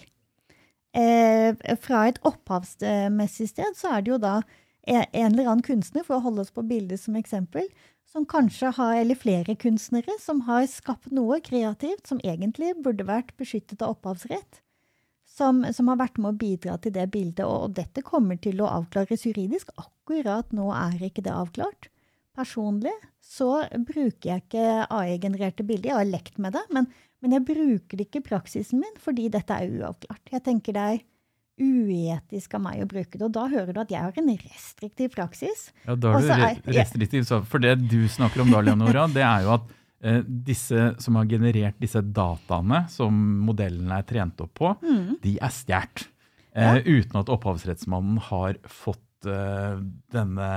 Eh, 0.96 1.52
fra 1.83 2.07
et 2.09 2.20
opphavsmessig 2.24 3.50
sted 3.50 3.76
så 3.76 3.96
er 3.96 4.05
det 4.05 4.14
jo 4.14 4.22
da 4.22 4.38
en 4.87 5.33
eller 5.33 5.48
annen 5.48 5.64
kunstner, 5.66 6.05
for 6.07 6.16
å 6.16 6.24
holde 6.24 6.44
oss 6.44 6.55
på 6.55 6.64
bildet 6.66 7.02
som 7.02 7.16
eksempel, 7.18 7.66
som 8.07 8.26
kanskje 8.29 8.70
har, 8.76 8.94
eller 9.00 9.18
flere 9.18 9.57
kunstnere, 9.59 10.14
som 10.22 10.44
har 10.46 10.66
skapt 10.70 11.11
noe 11.14 11.40
kreativt 11.44 12.07
som 12.07 12.22
egentlig 12.22 12.76
burde 12.85 13.07
vært 13.09 13.35
beskyttet 13.40 13.83
av 13.83 13.96
opphavsrett. 13.96 14.62
Som, 15.37 15.64
som, 15.74 15.90
har 15.90 15.98
vært 16.00 16.16
med 16.22 16.31
å 16.31 16.38
bidra 16.38 16.79
til 16.81 16.94
det 16.94 17.11
bildet. 17.12 17.42
Og, 17.44 17.74
dette 17.76 18.00
kommer 18.07 18.38
til 18.40 18.62
å 18.62 18.70
avklares 18.79 19.26
juridisk. 19.26 19.68
Akkurat 19.76 20.55
nå 20.57 20.70
er 20.72 21.02
ikke 21.11 21.26
det 21.26 21.35
avklart. 21.35 21.90
Personlig 22.37 22.94
så 23.20 23.50
bruker 23.74 24.31
jeg 24.31 24.44
ikke 24.46 24.87
AI-genererte 24.87 25.66
bilder. 25.66 25.90
Jeg 25.90 25.98
har 25.98 26.09
lekt 26.09 26.40
med 26.40 26.57
det, 26.57 26.62
men, 26.72 26.88
men 27.24 27.37
jeg 27.37 27.46
bruker 27.48 27.98
det 27.98 28.09
ikke 28.09 28.20
i 28.22 28.26
praksisen 28.26 28.83
min 28.83 28.98
fordi 29.02 29.29
dette 29.33 29.57
er 29.57 29.70
uavklart. 29.72 30.24
Jeg 30.33 30.44
tenker 30.46 30.76
det 30.76 30.88
er 30.94 31.05
uetisk 31.57 32.57
av 32.59 32.62
meg 32.66 32.83
å 32.85 32.88
bruke 32.90 33.16
det. 33.16 33.24
Og 33.24 33.33
da 33.33 33.46
hører 33.48 33.72
du 33.72 33.81
at 33.81 33.92
jeg 33.92 34.05
har 34.05 34.20
en 34.20 34.31
restriktiv 34.42 35.14
praksis. 35.14 35.70
Ja, 35.87 35.96
da 35.96 36.12
er 36.20 36.61
du 36.61 36.70
restriktiv. 36.76 37.29
For 37.48 37.62
det 37.62 37.79
du 37.88 38.02
snakker 38.12 38.44
om 38.44 38.52
da, 38.52 38.61
Leonora, 38.64 39.07
det 39.12 39.24
er 39.24 39.46
jo 39.46 39.55
at 39.57 39.70
eh, 40.05 40.20
disse 40.26 40.90
som 41.02 41.16
har 41.20 41.31
generert 41.31 41.79
disse 41.81 42.02
dataene 42.05 42.85
som 42.92 43.16
modellene 43.46 44.02
er 44.02 44.09
trent 44.09 44.44
opp 44.44 44.52
på, 44.61 44.74
mm. 44.85 45.16
de 45.24 45.37
er 45.40 45.55
stjålet. 45.55 46.09
Eh, 46.57 46.81
ja. 46.81 46.83
Uten 46.85 47.22
at 47.22 47.33
opphavsrettsmannen 47.33 48.20
har 48.31 48.61
fått 48.64 49.31
eh, 49.31 49.79
denne 50.12 50.50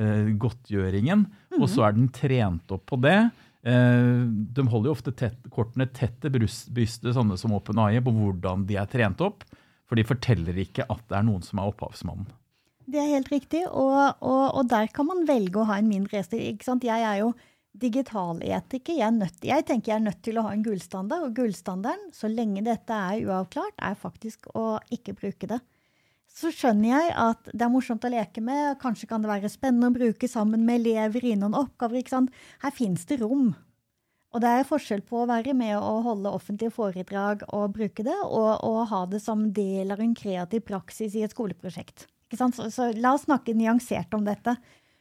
godtgjøringen. 0.00 1.26
Mm. 1.50 1.56
Og 1.58 1.66
så 1.68 1.82
er 1.84 1.92
den 1.92 2.06
trent 2.14 2.72
opp 2.72 2.86
på 2.88 2.96
det. 3.04 3.18
Eh, 3.60 4.20
de 4.56 4.64
holder 4.72 4.88
jo 4.88 4.96
ofte 4.96 5.12
tett, 5.12 5.40
kortene 5.52 5.86
tett 5.92 6.16
til 6.22 6.32
brystet, 6.32 7.12
sånne 7.16 7.36
som 7.40 7.52
OpenAI, 7.56 8.00
på 8.04 8.14
hvordan 8.16 8.64
de 8.68 8.78
er 8.80 8.88
trent 8.90 9.20
opp. 9.24 9.44
For 9.90 9.98
de 9.98 10.06
forteller 10.06 10.56
ikke 10.62 10.86
at 10.86 11.02
det 11.10 11.18
er 11.18 11.26
noen 11.26 11.42
som 11.44 11.60
er 11.60 11.72
opphavsmannen. 11.72 12.28
Det 12.90 12.98
er 12.98 13.12
helt 13.12 13.30
riktig, 13.30 13.64
og, 13.68 14.22
og, 14.24 14.44
og 14.58 14.68
der 14.70 14.88
kan 14.94 15.06
man 15.06 15.26
velge 15.28 15.60
å 15.60 15.66
ha 15.68 15.78
en 15.78 15.90
mindre 15.90 16.22
ikke 16.22 16.78
Jeg 16.82 17.02
er 17.06 17.18
jo 17.20 17.32
digitaletiker. 17.78 18.96
Jeg, 18.98 19.28
jeg 19.46 19.66
tenker 19.66 19.92
jeg 19.92 20.00
er 20.00 20.06
nødt 20.08 20.22
til 20.26 20.38
å 20.40 20.46
ha 20.46 20.54
en 20.54 20.64
gullstandard, 20.64 21.28
og 21.28 21.36
gullstandarden, 21.36 22.10
så 22.14 22.30
lenge 22.30 22.64
dette 22.66 22.94
er 22.94 23.26
uavklart, 23.28 23.76
er 23.78 23.94
faktisk 23.94 24.50
å 24.54 24.80
ikke 24.90 25.14
bruke 25.18 25.50
det. 25.50 25.60
Så 26.40 26.52
skjønner 26.54 26.94
jeg 26.94 27.16
at 27.20 27.50
det 27.52 27.66
er 27.66 27.72
morsomt 27.72 28.04
å 28.06 28.12
leke 28.12 28.40
med, 28.44 28.78
kanskje 28.80 29.08
kan 29.10 29.20
det 29.20 29.28
være 29.28 29.50
spennende 29.52 29.90
å 29.90 29.96
bruke 29.96 30.28
sammen 30.30 30.62
med 30.64 30.80
elever 30.80 31.26
i 31.28 31.34
noen 31.36 31.58
oppgaver. 31.58 32.00
ikke 32.00 32.14
sant? 32.14 32.38
Her 32.62 32.72
fins 32.72 33.04
det 33.10 33.20
rom 33.20 33.50
og 34.30 34.42
det 34.44 34.50
er 34.50 34.66
forskjell 34.66 35.02
på 35.06 35.24
å 35.24 35.28
være 35.28 35.54
med 35.58 35.74
og 35.78 36.04
holde 36.06 36.30
offentlige 36.30 36.74
foredrag 36.74 37.42
og 37.48 37.72
bruke 37.74 38.04
det, 38.06 38.14
og, 38.14 38.50
og 38.62 38.84
ha 38.92 39.00
det 39.10 39.18
som 39.24 39.48
del 39.54 39.90
av 39.90 40.02
en 40.02 40.14
kreativ 40.14 40.62
praksis 40.68 41.16
i 41.18 41.24
et 41.26 41.34
skoleprosjekt. 41.34 42.06
Så, 42.30 42.46
så, 42.70 42.92
la 42.94 43.16
oss 43.16 43.26
snakke 43.26 43.56
nyansert 43.58 44.14
om 44.14 44.22
dette. 44.28 44.54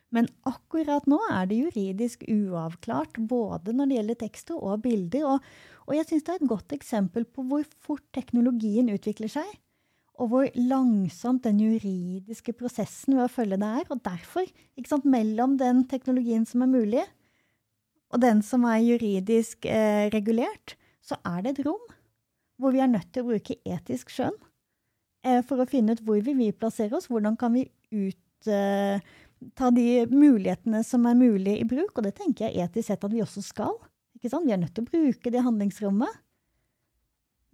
Men 0.09 0.25
akkurat 0.49 1.05
nå 1.05 1.19
er 1.29 1.45
det 1.45 1.59
juridisk 1.59 2.23
uavklart, 2.25 3.19
både 3.29 3.75
når 3.77 3.91
det 3.91 3.99
gjelder 3.99 4.19
tekster 4.23 4.57
og 4.57 4.81
bilder. 4.87 5.35
Og, 5.35 5.51
og 5.85 5.93
jeg 5.99 6.09
syns 6.09 6.25
det 6.25 6.33
er 6.33 6.41
et 6.41 6.49
godt 6.49 6.73
eksempel 6.79 7.29
på 7.29 7.45
hvor 7.51 7.67
fort 7.85 8.07
teknologien 8.17 8.89
utvikler 8.89 9.29
seg. 9.29 9.51
Og 10.19 10.31
hvor 10.31 10.49
langsomt 10.59 11.45
den 11.45 11.61
juridiske 11.63 12.53
prosessen 12.59 13.15
ved 13.15 13.25
å 13.25 13.31
følge 13.31 13.59
det 13.61 13.69
er. 13.81 13.85
Og 13.93 14.01
derfor, 14.03 14.49
sant, 14.87 15.07
mellom 15.07 15.55
den 15.59 15.85
teknologien 15.87 16.43
som 16.47 16.65
er 16.65 16.71
mulig, 16.73 17.05
og 18.09 18.21
den 18.23 18.41
som 18.45 18.65
er 18.67 18.81
juridisk 18.81 19.67
eh, 19.69 20.09
regulert, 20.13 20.75
så 21.05 21.17
er 21.25 21.43
det 21.45 21.53
et 21.53 21.65
rom 21.67 21.87
hvor 22.59 22.73
vi 22.75 22.81
er 22.83 22.89
nødt 22.91 23.13
til 23.13 23.23
å 23.23 23.29
bruke 23.29 23.55
etisk 23.63 24.09
skjønn 24.11 24.35
eh, 25.23 25.39
for 25.47 25.61
å 25.61 25.67
finne 25.69 25.95
ut 25.95 26.01
hvor 26.03 26.19
vi 26.25 26.33
vil 26.35 26.55
plassere 26.57 26.97
oss. 26.97 27.07
Hvordan 27.07 27.37
kan 27.39 27.53
vi 27.55 27.67
ut, 27.93 28.49
eh, 28.49 28.99
ta 29.55 29.69
de 29.71 29.85
mulighetene 30.11 30.81
som 30.83 31.05
er 31.07 31.15
mulig 31.15 31.59
i 31.61 31.67
bruk? 31.69 31.93
Og 31.95 32.03
det 32.07 32.17
tenker 32.17 32.49
jeg 32.49 32.65
etisk 32.65 32.89
sett 32.89 33.05
at 33.05 33.13
vi 33.13 33.23
også 33.23 33.45
skal. 33.45 33.77
Vi 34.19 34.27
er 34.27 34.59
nødt 34.59 34.73
til 34.75 34.83
å 34.83 34.89
bruke 34.89 35.31
det 35.31 35.45
handlingsrommet. 35.45 36.17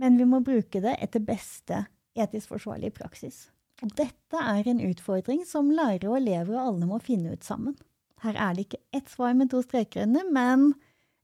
Men 0.01 0.17
vi 0.17 0.25
må 0.27 0.41
bruke 0.43 0.81
det 0.81 0.95
etter 1.03 1.21
beste 1.23 1.83
etisk 2.15 2.53
forsvarlig 2.53 2.93
praksis. 2.95 3.49
Og 3.83 3.91
dette 3.99 4.39
er 4.39 4.69
en 4.71 4.81
utfordring 4.87 5.43
som 5.47 5.71
lærere 5.73 6.09
og 6.11 6.19
elever 6.21 6.55
og 6.55 6.69
alle 6.69 6.89
må 6.89 6.99
finne 7.03 7.35
ut 7.35 7.43
sammen. 7.43 7.75
Her 8.23 8.37
er 8.39 8.55
det 8.55 8.67
ikke 8.67 8.83
ett 8.95 9.11
svar 9.11 9.35
med 9.35 9.51
to 9.51 9.61
streker 9.65 10.05
under, 10.05 10.23
men 10.31 10.69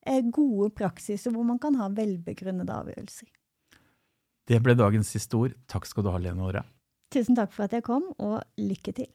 eh, 0.06 0.20
gode 0.22 0.70
praksiser 0.76 1.32
hvor 1.32 1.48
man 1.48 1.62
kan 1.64 1.78
ha 1.80 1.88
velbegrunnede 1.96 2.76
avgjørelser. 2.76 3.30
Det 4.52 4.60
ble 4.64 4.76
dagens 4.76 5.14
siste 5.16 5.38
ord. 5.40 5.56
Takk 5.72 5.88
skal 5.88 6.04
du 6.04 6.12
ha, 6.12 6.20
Lene 6.20 6.44
Åre. 6.44 6.66
Tusen 7.12 7.38
takk 7.38 7.54
for 7.56 7.68
at 7.68 7.76
jeg 7.76 7.86
kom, 7.88 8.10
og 8.20 8.42
lykke 8.60 8.94
til. 9.00 9.08